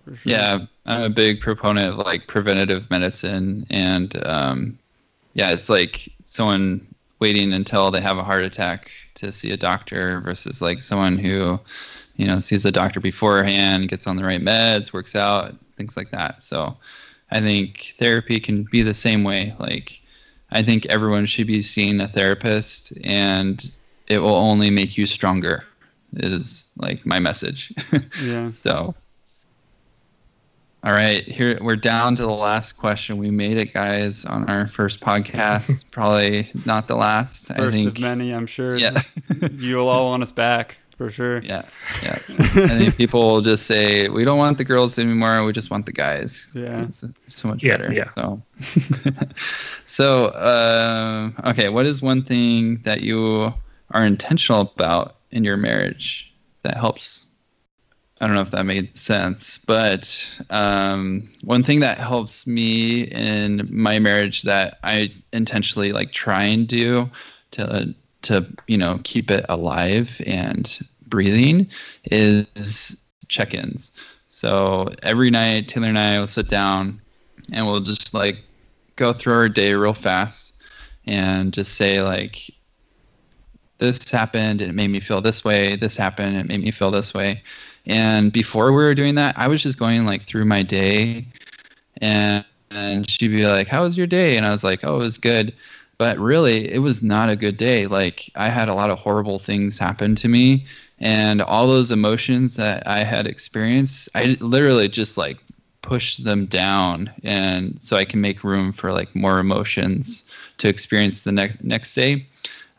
Sure. 0.06 0.18
Yeah, 0.24 0.60
I'm 0.86 1.02
a 1.02 1.10
big 1.10 1.42
proponent 1.42 1.94
of 1.94 2.06
like 2.06 2.28
preventative 2.28 2.88
medicine, 2.92 3.66
and 3.72 4.16
um, 4.26 4.80
yeah, 5.34 5.52
it's 5.52 5.68
like 5.68 6.10
someone 6.24 6.86
waiting 7.20 7.54
until 7.54 7.90
they 7.90 8.02
have 8.02 8.20
a 8.20 8.24
heart 8.24 8.44
attack 8.44 8.92
to 9.16 9.32
see 9.32 9.52
a 9.52 9.58
doctor 9.58 10.22
versus 10.22 10.62
like 10.62 10.82
someone 10.82 11.18
who, 11.18 11.60
you 12.18 12.28
know, 12.28 12.40
sees 12.40 12.66
a 12.68 12.72
doctor 12.72 13.00
beforehand, 13.00 13.90
gets 13.90 14.06
on 14.06 14.16
the 14.16 14.24
right 14.24 14.42
meds, 14.42 14.94
works 14.94 15.16
out, 15.16 15.56
things 15.76 15.98
like 15.98 16.12
that. 16.12 16.44
So, 16.44 16.78
I 17.32 17.42
think 17.42 17.96
therapy 17.98 18.40
can 18.40 18.64
be 18.64 18.84
the 18.84 18.94
same 18.94 19.24
way. 19.24 19.56
Like, 19.60 19.99
I 20.52 20.64
think 20.64 20.86
everyone 20.88 21.26
should 21.26 21.48
be 21.48 21.62
seeing 21.62 22.02
a 22.02 22.08
therapist, 22.08 22.94
and 23.04 23.72
it 24.08 24.20
will 24.20 24.36
only 24.36 24.70
make 24.70 24.98
you 24.98 25.06
stronger. 25.06 25.64
Is 26.14 26.68
like 26.78 27.06
my 27.06 27.20
message. 27.20 27.72
Yeah. 28.24 28.48
so, 28.48 28.96
all 30.84 30.92
right, 30.92 31.24
here 31.24 31.60
we're 31.62 31.76
down 31.76 32.16
to 32.16 32.24
the 32.24 32.30
last 32.30 32.74
question. 32.74 33.18
We 33.18 33.30
made 33.30 33.58
it, 33.58 33.74
guys, 33.74 34.26
on 34.26 34.50
our 34.50 34.66
first 34.66 35.02
podcast. 35.02 35.86
Probably 35.92 36.52
not 36.66 36.88
the 36.88 36.96
last. 36.96 37.48
First 37.48 37.60
I 37.60 37.72
think. 37.72 37.88
of 37.88 38.00
many, 38.00 38.34
I'm 38.34 38.48
sure. 38.48 38.76
Yeah. 38.76 39.02
you'll 39.52 39.88
all 39.88 40.06
want 40.06 40.24
us 40.24 40.32
back 40.32 40.78
for 41.00 41.10
sure. 41.10 41.40
Yeah, 41.40 41.64
yeah. 42.04 42.20
and 42.28 42.78
think 42.78 42.98
people 42.98 43.22
will 43.22 43.42
just 43.42 43.66
say 43.66 44.10
we 44.10 44.26
don't 44.26 44.38
want 44.38 44.58
the 44.58 44.66
girls 44.66 45.00
anymore. 45.00 45.46
We 45.46 45.54
just 45.54 45.72
want 45.72 45.86
the 45.86 45.94
guys. 45.94 46.50
Yeah, 46.54 46.84
it's 46.84 47.06
so 47.30 47.48
much 47.48 47.64
yeah, 47.64 47.78
better. 47.78 47.94
Yeah. 47.94 48.04
So, 48.04 48.42
so 49.86 50.26
uh, 50.26 51.32
okay. 51.46 51.70
What 51.70 51.86
is 51.86 52.02
one 52.02 52.22
thing 52.22 52.82
that 52.84 53.00
you 53.00 53.54
are 53.92 54.06
intentional 54.06 54.74
about 54.76 55.16
in 55.32 55.46
your 55.46 55.56
marriage 55.56 56.34
that 56.64 56.76
helps? 56.76 57.26
I 58.20 58.28
don't 58.28 58.36
know 58.36 58.42
if 58.42 58.52
that 58.52 58.66
made 58.66 58.98
sense, 58.98 59.58
but 59.58 60.30
um, 60.50 61.32
one 61.46 61.64
thing 61.64 61.80
that 61.80 61.98
helps 61.98 62.46
me 62.46 63.04
in 63.04 63.70
my 63.72 64.00
marriage 64.00 64.42
that 64.42 64.80
I 64.84 65.14
intentionally 65.32 65.94
like 65.94 66.12
try 66.12 66.44
and 66.44 66.68
do 66.68 67.10
to 67.52 67.96
to 68.24 68.46
you 68.68 68.78
know 68.78 69.00
keep 69.04 69.32
it 69.32 69.46
alive 69.50 70.22
and 70.26 70.80
breathing 71.08 71.68
is 72.06 72.98
check-ins. 73.28 73.92
So 74.28 74.94
every 75.04 75.32
night, 75.32 75.68
Taylor 75.68 75.88
and 75.88 75.98
I 75.98 76.20
will 76.20 76.28
sit 76.28 76.50
down 76.50 77.02
and 77.52 77.66
we'll 77.66 77.82
just 77.82 78.14
like 78.14 78.38
go 78.96 79.14
through 79.14 79.34
our 79.34 79.50
day 79.50 79.74
real 79.74 79.94
fast 79.94 80.54
and 81.06 81.52
just 81.54 81.76
say 81.76 82.02
like, 82.02 82.52
this 83.80 84.10
happened 84.10 84.62
and 84.62 84.70
it 84.70 84.74
made 84.74 84.90
me 84.90 85.00
feel 85.00 85.22
this 85.22 85.44
way. 85.44 85.76
This 85.76 85.98
happened 85.98 86.36
and 86.36 86.46
it 86.46 86.48
made 86.48 86.64
me 86.64 86.72
feel 86.72 86.92
this 86.92 87.14
way. 87.14 87.42
And 87.86 88.32
before 88.32 88.68
we 88.68 88.84
were 88.84 88.94
doing 88.94 89.16
that, 89.16 89.38
I 89.38 89.48
was 89.48 89.64
just 89.64 89.80
going 89.80 90.06
like 90.06 90.24
through 90.24 90.46
my 90.46 90.64
day 90.64 91.26
and 92.02 92.46
and 92.72 93.10
she'd 93.10 93.30
be 93.30 93.48
like, 93.48 93.68
"How 93.68 93.84
was 93.84 93.98
your 93.98 94.06
day?" 94.06 94.38
And 94.38 94.46
I 94.46 94.52
was 94.52 94.64
like, 94.64 94.82
"Oh, 94.84 94.98
it 94.98 95.00
was 95.00 95.18
good." 95.18 95.56
But 96.00 96.18
really 96.18 96.72
it 96.72 96.80
was 96.80 97.04
not 97.04 97.30
a 97.30 97.36
good 97.36 97.58
day. 97.58 97.86
Like 97.86 98.32
i 98.36 98.50
had 98.50 98.70
a 98.70 98.74
lot 98.74 98.90
of 98.90 98.98
horrible 98.98 99.38
things 99.38 99.78
happen 99.78 100.16
to 100.16 100.28
me 100.28 100.66
and 100.98 101.42
all 101.42 101.68
those 101.68 101.92
emotions 101.92 102.56
that 102.58 102.86
i 102.88 103.06
had 103.06 103.26
experienced 103.26 104.10
i 104.16 104.36
literally 104.42 104.90
just 104.90 105.18
like 105.18 105.38
push 105.82 106.18
them 106.18 106.46
down 106.46 107.10
and 107.24 107.82
so 107.82 107.96
i 107.96 108.04
can 108.04 108.20
make 108.20 108.44
room 108.44 108.74
for 108.74 108.92
like 108.92 109.16
more 109.16 109.40
emotions 109.40 110.26
to 110.60 110.68
experience 110.68 111.24
the 111.24 111.32
next 111.32 111.64
next 111.64 111.96
day. 111.96 112.28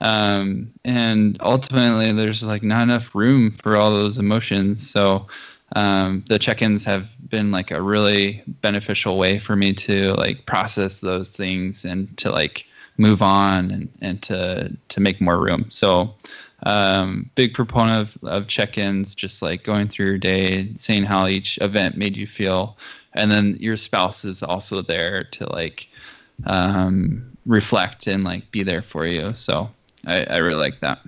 Um, 0.01 0.73
and 0.85 1.37
ultimately 1.41 2.13
there's 2.13 2.43
like 2.43 2.63
not 2.63 2.83
enough 2.83 3.15
room 3.15 3.51
for 3.51 3.77
all 3.77 3.91
those 3.91 4.17
emotions. 4.17 4.89
So 4.89 5.27
um, 5.77 6.25
the 6.29 6.39
check-ins 6.39 6.85
have 6.87 7.09
been 7.29 7.51
like 7.51 7.71
a 7.71 7.83
really 7.83 8.43
beneficial 8.47 9.19
way 9.19 9.39
for 9.39 9.57
me 9.57 9.75
to 9.75 10.15
like 10.15 10.47
process 10.47 11.01
those 11.01 11.31
things 11.31 11.85
and 11.85 12.17
to 12.19 12.31
like 12.31 12.65
move 13.01 13.23
on 13.23 13.71
and, 13.71 13.89
and 14.03 14.23
to 14.23 14.77
to 14.89 15.01
make 15.01 15.21
more 15.21 15.41
room. 15.41 15.65
So 15.71 16.15
um, 16.65 17.31
big 17.35 17.55
proponent 17.55 18.15
of, 18.23 18.25
of 18.25 18.47
check-ins, 18.47 19.15
just 19.15 19.41
like 19.41 19.65
going 19.65 19.89
through 19.89 20.07
your 20.07 20.19
day, 20.19 20.69
saying 20.77 21.05
how 21.05 21.27
each 21.27 21.59
event 21.63 21.97
made 21.97 22.17
you 22.17 22.27
feel, 22.27 22.77
and 23.15 23.31
then 23.31 23.57
your 23.59 23.79
spouse 23.79 24.27
is 24.27 24.43
also 24.43 24.83
there 24.83 25.25
to 25.25 25.51
like 25.51 25.89
um, 26.45 27.37
reflect 27.47 28.07
and 28.07 28.23
like 28.25 28.51
be 28.51 28.63
there 28.63 28.83
for 28.83 29.07
you. 29.07 29.35
So 29.35 29.71
I, 30.07 30.25
I 30.25 30.37
really 30.37 30.61
like 30.61 30.81
that. 30.81 30.99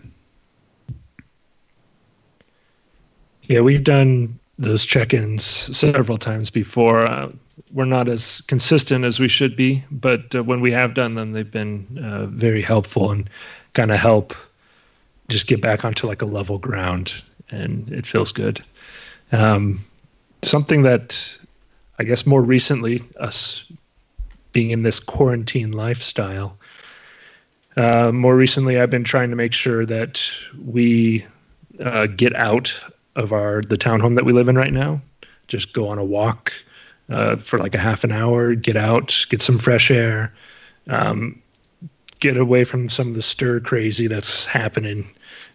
Yeah, 3.43 3.61
we've 3.61 3.85
done 3.85 4.39
those 4.59 4.87
check-ins 4.87 5.45
several 5.45 6.17
times 6.17 6.49
before. 6.49 7.07
Uh, 7.07 7.33
we're 7.73 7.85
not 7.85 8.09
as 8.09 8.41
consistent 8.43 9.05
as 9.05 9.21
we 9.21 9.29
should 9.29 9.57
be, 9.57 9.85
but 9.91 10.35
uh, 10.35 10.43
when 10.43 10.61
we 10.61 10.73
have 10.73 10.95
done 10.95 11.15
them, 11.15 11.33
they've 11.33 11.51
been 11.51 11.99
uh, 12.03 12.27
very 12.27 12.63
helpful 12.63 13.11
and 13.11 13.29
kind 13.75 13.91
of 13.91 13.99
help 13.99 14.35
just 15.29 15.47
get 15.47 15.61
back 15.61 15.85
onto 15.85 16.07
like 16.07 16.23
a 16.23 16.27
level 16.27 16.59
ground, 16.59 17.15
and 17.51 17.91
it 17.91 18.07
feels 18.07 18.33
good. 18.33 18.63
Um, 19.33 19.85
something 20.43 20.83
that 20.83 21.39
I 21.99 22.05
guess 22.05 22.27
more 22.27 22.43
recently, 22.43 23.01
us 23.19 23.65
being 24.53 24.71
in 24.71 24.83
this 24.83 25.01
quarantine 25.01 25.73
lifestyle, 25.73 26.57
uh, 27.77 28.13
more 28.13 28.37
recently, 28.37 28.79
I've 28.79 28.91
been 28.91 29.05
trying 29.05 29.31
to 29.31 29.37
make 29.37 29.53
sure 29.53 29.87
that 29.87 30.23
we 30.65 31.25
uh, 31.81 32.07
get 32.07 32.35
out 32.35 32.75
of 33.17 33.33
our 33.33 33.63
the 33.63 33.79
townhome 33.79 34.17
that 34.17 34.25
we 34.25 34.33
live 34.33 34.49
in 34.49 34.57
right 34.57 34.73
now. 34.73 35.01
Just 35.49 35.73
go 35.73 35.89
on 35.89 35.99
a 35.99 36.05
walk 36.05 36.53
uh, 37.11 37.37
for 37.37 37.59
like 37.59 37.75
a 37.75 37.79
half 37.79 38.05
an 38.05 38.13
hour, 38.13 38.55
get 38.55 38.77
out, 38.77 39.27
get 39.29 39.43
some 39.43 39.59
fresh 39.59 39.91
air, 39.91 40.33
um, 40.89 41.41
get 42.21 42.37
away 42.37 42.65
from 42.65 42.89
some 42.89 43.09
of 43.09 43.15
the 43.15 43.23
stir 43.23 43.61
crazy 43.61 44.07
that's 44.07 44.45
happening, 44.45 45.09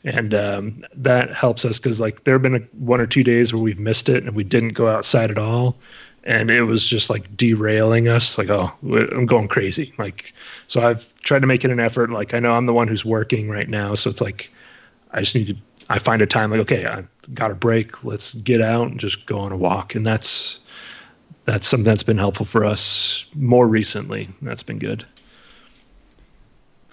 and 0.03 0.33
um, 0.33 0.85
that 0.93 1.33
helps 1.35 1.65
us 1.65 1.79
because 1.79 1.99
like 1.99 2.23
there 2.23 2.35
have 2.35 2.41
been 2.41 2.55
a, 2.55 2.59
one 2.79 3.01
or 3.01 3.07
two 3.07 3.23
days 3.23 3.53
where 3.53 3.61
we've 3.61 3.79
missed 3.79 4.09
it 4.09 4.23
and 4.23 4.35
we 4.35 4.43
didn't 4.43 4.73
go 4.73 4.87
outside 4.87 5.31
at 5.31 5.37
all. 5.37 5.75
And 6.23 6.51
it 6.51 6.63
was 6.63 6.85
just 6.85 7.09
like 7.09 7.37
derailing 7.37 8.09
us. 8.09 8.37
Like, 8.37 8.49
oh, 8.49 8.69
I'm 8.83 9.25
going 9.25 9.47
crazy. 9.47 9.93
Like, 9.97 10.33
so 10.67 10.81
I've 10.81 11.15
tried 11.21 11.39
to 11.39 11.47
make 11.47 11.63
it 11.63 11.71
an 11.71 11.79
effort. 11.79 12.09
Like, 12.09 12.33
I 12.33 12.39
know 12.39 12.51
I'm 12.51 12.65
the 12.65 12.73
one 12.73 12.89
who's 12.89 13.05
working 13.05 13.47
right 13.47 13.69
now, 13.69 13.95
so 13.95 14.09
it's 14.09 14.19
like 14.19 14.51
I 15.11 15.21
just 15.21 15.35
need 15.35 15.47
to 15.47 15.55
I 15.89 15.99
find 15.99 16.21
a 16.21 16.27
time 16.27 16.51
like, 16.51 16.59
okay, 16.61 16.85
I 16.85 17.03
got 17.33 17.51
a 17.51 17.55
break. 17.55 18.03
Let's 18.03 18.33
get 18.33 18.61
out 18.61 18.87
and 18.89 18.99
just 18.99 19.25
go 19.25 19.39
on 19.39 19.51
a 19.51 19.57
walk. 19.57 19.95
And 19.95 20.05
that's 20.05 20.59
that's 21.47 21.65
something 21.65 21.85
that's 21.85 22.03
been 22.03 22.17
helpful 22.17 22.45
for 22.45 22.65
us 22.65 23.25
more 23.33 23.67
recently. 23.67 24.29
That's 24.41 24.63
been 24.63 24.79
good. 24.79 25.05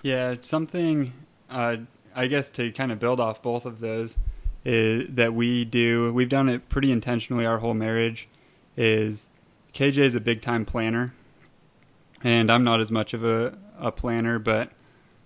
Yeah, 0.00 0.36
something 0.40 1.12
uh, 1.50 1.76
I 2.14 2.28
guess 2.28 2.48
to 2.50 2.70
kind 2.70 2.92
of 2.92 3.00
build 3.00 3.18
off 3.18 3.42
both 3.42 3.66
of 3.66 3.80
those 3.80 4.16
is 4.64 5.08
that 5.10 5.34
we 5.34 5.64
do. 5.64 6.12
We've 6.12 6.28
done 6.28 6.48
it 6.48 6.68
pretty 6.68 6.92
intentionally. 6.92 7.44
Our 7.44 7.58
whole 7.58 7.74
marriage 7.74 8.28
is 8.76 9.28
KJ 9.74 9.98
is 9.98 10.14
a 10.14 10.20
big 10.20 10.40
time 10.40 10.64
planner, 10.64 11.12
and 12.22 12.50
I'm 12.50 12.62
not 12.62 12.80
as 12.80 12.92
much 12.92 13.12
of 13.12 13.24
a, 13.24 13.58
a 13.78 13.90
planner, 13.90 14.38
but 14.38 14.70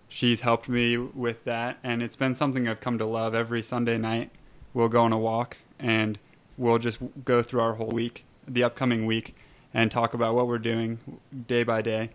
she's 0.09 0.41
helped 0.41 0.71
me 0.71 0.97
with 0.97 1.45
that 1.45 1.77
and 1.83 2.03
it's 2.03 2.17
been 2.17 2.35
something 2.35 2.67
I've 2.67 2.81
come 2.81 2.97
to 2.97 3.05
love 3.05 3.35
every 3.35 3.63
Sunday 3.63 3.99
night 3.99 4.31
we'll 4.73 4.89
go 4.89 5.03
on 5.03 5.13
a 5.13 5.19
walk 5.19 5.59
and 5.79 6.19
we'll 6.57 6.79
just 6.79 6.99
go 7.27 7.43
through 7.43 7.61
our 7.61 7.75
whole 7.75 7.91
week 7.91 8.25
the 8.49 8.65
upcoming 8.65 9.07
week 9.07 9.37
and 9.75 9.91
talk 9.91 10.15
about 10.15 10.35
what 10.35 10.47
we're 10.49 10.59
doing 10.59 10.99
day 11.47 11.63
by 11.63 11.83
day. 11.83 12.11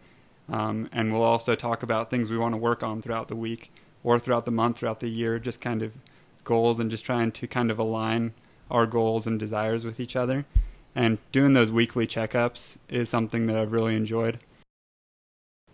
Um, 0.50 0.90
and 0.92 1.14
we'll 1.14 1.24
also 1.24 1.56
talk 1.56 1.84
about 1.84 2.10
things 2.10 2.30
we 2.30 2.38
want 2.38 2.54
to 2.54 2.58
work 2.58 2.84
on 2.84 3.02
throughout 3.02 3.28
the 3.28 3.36
week 3.36 3.72
or 4.04 4.20
throughout 4.20 4.46
the 4.46 4.52
month 4.52 4.80
throughout 4.80 5.00
the 5.00 5.08
year 5.08 5.40
just 5.40 5.62
kind 5.62 5.82
of 5.82 5.98
goals 6.44 6.80
and 6.80 6.92
just 6.92 7.06
trying 7.06 7.32
to 7.32 7.48
kind 7.48 7.72
of 7.72 7.80
align 7.80 8.34
our 8.70 8.86
goals 8.86 9.26
and 9.26 9.40
desires 9.40 9.86
with 9.86 10.00
each 10.00 10.16
other. 10.16 10.46
And 10.96 11.18
doing 11.32 11.54
those 11.54 11.72
weekly 11.72 12.06
checkups 12.06 12.78
is 12.90 13.10
something 13.10 13.48
that 13.48 13.56
I've 13.56 13.72
really 13.72 13.96
enjoyed. 13.96 14.38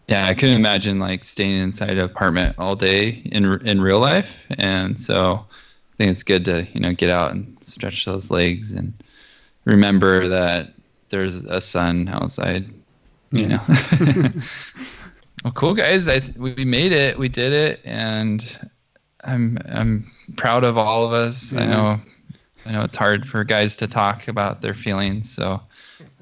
Yeah, 0.07 0.25
I 0.25 0.33
couldn't 0.33 0.55
imagine 0.55 0.97
like 0.97 1.23
staying 1.23 1.57
inside 1.59 1.91
an 1.91 1.99
apartment 1.99 2.55
all 2.57 2.75
day 2.75 3.09
in 3.25 3.45
in 3.67 3.79
real 3.79 3.99
life, 3.99 4.35
and 4.57 4.99
so 4.99 5.45
I 5.93 5.97
think 5.97 6.09
it's 6.09 6.23
good 6.23 6.45
to 6.45 6.67
you 6.73 6.79
know 6.79 6.93
get 6.93 7.11
out 7.11 7.31
and 7.31 7.55
stretch 7.61 8.05
those 8.05 8.31
legs 8.31 8.71
and 8.71 8.93
remember 9.65 10.29
that 10.29 10.73
there's 11.09 11.35
a 11.35 11.61
sun 11.61 12.07
outside. 12.07 12.71
You 13.31 13.47
know. 13.47 13.61
well, 15.43 15.53
cool 15.53 15.73
guys. 15.73 16.07
I 16.07 16.21
we 16.35 16.65
made 16.65 16.91
it. 16.91 17.17
We 17.17 17.29
did 17.29 17.53
it, 17.53 17.81
and 17.83 18.69
I'm 19.23 19.57
I'm 19.67 20.11
proud 20.35 20.63
of 20.63 20.77
all 20.77 21.05
of 21.05 21.13
us. 21.13 21.53
I 21.53 21.65
know 21.65 22.01
I 22.65 22.71
know 22.71 22.81
it's 22.81 22.95
hard 22.95 23.27
for 23.27 23.43
guys 23.43 23.75
to 23.77 23.87
talk 23.87 24.27
about 24.27 24.61
their 24.61 24.73
feelings, 24.73 25.29
so. 25.31 25.61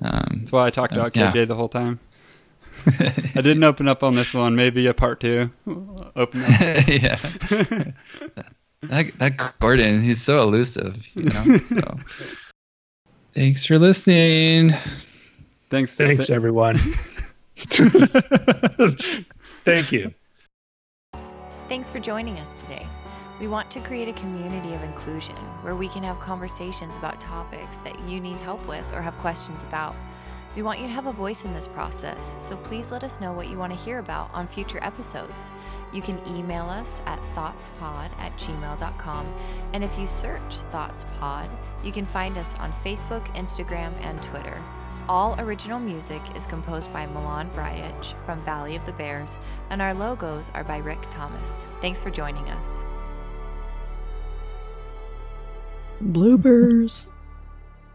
Um, 0.02 0.38
That's 0.40 0.52
why 0.52 0.68
I 0.68 0.70
talked 0.70 0.94
about 0.94 1.14
KJ 1.14 1.36
yeah. 1.36 1.46
the 1.46 1.56
whole 1.56 1.70
time. 1.70 2.00
I 2.88 3.42
didn't 3.42 3.64
open 3.64 3.88
up 3.88 4.04
on 4.04 4.16
this 4.16 4.34
one. 4.34 4.56
Maybe 4.56 4.86
a 4.88 4.94
part 4.94 5.20
two. 5.20 5.50
Open 6.16 6.44
up. 6.44 6.50
yeah. 6.88 7.18
that, 8.84 9.12
that 9.18 9.60
Gordon, 9.60 10.02
he's 10.02 10.22
so 10.22 10.44
elusive. 10.44 11.06
You 11.16 11.24
know. 11.24 11.58
So. 11.58 11.98
Thanks 13.38 13.66
for 13.68 13.78
listening. 13.78 14.74
Thanks. 15.70 15.96
Thanks, 15.96 16.32
everyone. 16.32 16.76
Thank 19.64 19.92
you. 19.92 20.12
Thanks 21.70 21.92
for 21.92 22.00
joining 22.00 22.40
us 22.40 22.62
today. 22.62 22.88
We 23.40 23.48
want 23.48 23.70
to 23.70 23.80
create 23.80 24.08
a 24.08 24.14
community 24.14 24.74
of 24.74 24.82
inclusion 24.82 25.36
where 25.62 25.76
we 25.76 25.88
can 25.88 26.02
have 26.02 26.20
conversations 26.20 26.96
about 26.96 27.22
topics 27.22 27.78
that 27.78 28.00
you 28.10 28.20
need 28.20 28.40
help 28.40 28.66
with 28.68 28.92
or 28.92 29.04
have 29.04 29.16
questions 29.20 29.62
about. 29.62 29.96
We 30.56 30.64
want 30.64 30.80
you 30.80 30.88
to 30.88 30.93
have 30.93 31.06
a 31.06 31.12
voice 31.12 31.45
in 31.45 31.54
this 31.54 31.68
process, 31.68 32.34
so 32.39 32.58
please 32.58 32.91
let 32.91 33.04
us 33.04 33.20
know 33.20 33.32
what 33.32 33.48
you 33.48 33.58
want 33.58 33.72
to 33.72 33.78
hear 33.78 34.00
about 34.00 34.32
on 34.34 34.48
future 34.48 34.80
episodes. 34.82 35.52
You 35.93 36.02
can 36.02 36.20
email 36.28 36.66
us 36.66 37.00
at 37.06 37.20
thoughtspod 37.36 38.10
at 38.20 38.36
gmail.com, 38.38 39.34
and 39.74 39.84
if 39.84 39.98
you 39.98 40.08
search 40.08 40.41
ThoughtsPod, 40.72 41.50
you 41.84 41.91
can 41.91 42.06
find 42.06 42.38
us 42.38 42.56
on 42.56 42.74
Facebook, 42.84 43.26
Instagram, 43.36 43.93
and 44.02 44.22
Twitter. 44.24 44.62
All 45.10 45.39
original 45.39 45.80
music 45.80 46.22
is 46.36 46.45
composed 46.45 46.91
by 46.91 47.06
Milan 47.06 47.50
Vrajich 47.52 48.14
from 48.26 48.43
Valley 48.43 48.76
of 48.76 48.86
the 48.86 48.91
Bears, 48.93 49.38
and 49.70 49.82
our 49.82 49.93
logos 49.93 50.52
are 50.54 50.64
by 50.64 50.78
Rick 50.78 51.00
Thomas. 51.10 51.68
Thanks 51.80 52.02
for 52.02 52.10
joining 52.10 52.50
us. 52.50 52.84
Bloopers. 56.04 57.08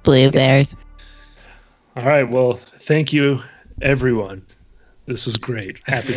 Blue 0.03 0.30
Bears. 0.30 0.74
All 1.97 2.05
right. 2.05 2.22
Well, 2.22 2.55
thank 2.55 3.12
you, 3.12 3.40
everyone. 3.82 4.47
This 5.07 5.26
was 5.26 5.36
great. 5.36 5.80
Happy. 5.84 6.14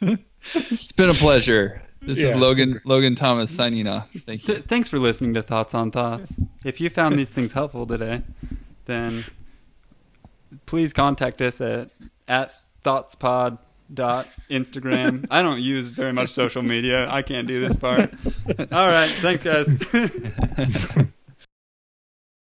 it's 0.54 0.92
been 0.92 1.08
a 1.08 1.14
pleasure. 1.14 1.80
This 2.02 2.20
yeah. 2.20 2.30
is 2.30 2.36
Logan 2.36 2.80
Logan 2.84 3.14
Thomas 3.14 3.50
signing 3.50 3.86
off. 3.86 4.08
Thank 4.26 4.46
you. 4.46 4.54
Th- 4.54 4.66
thanks 4.66 4.88
for 4.88 4.98
listening 4.98 5.34
to 5.34 5.42
Thoughts 5.42 5.72
on 5.72 5.90
Thoughts. 5.92 6.34
If 6.64 6.80
you 6.80 6.90
found 6.90 7.18
these 7.18 7.30
things 7.30 7.52
helpful 7.52 7.86
today, 7.86 8.22
then 8.84 9.24
please 10.66 10.92
contact 10.92 11.40
us 11.40 11.60
at 11.60 11.90
at 12.28 12.52
thoughtspod 12.84 13.58
dot 13.94 14.28
Instagram. 14.50 15.26
I 15.30 15.42
don't 15.42 15.60
use 15.60 15.88
very 15.88 16.12
much 16.12 16.30
social 16.30 16.62
media. 16.62 17.08
I 17.08 17.22
can't 17.22 17.46
do 17.46 17.66
this 17.66 17.76
part. 17.76 18.12
All 18.72 18.88
right. 18.88 19.10
Thanks, 19.10 19.42
guys. 19.42 19.78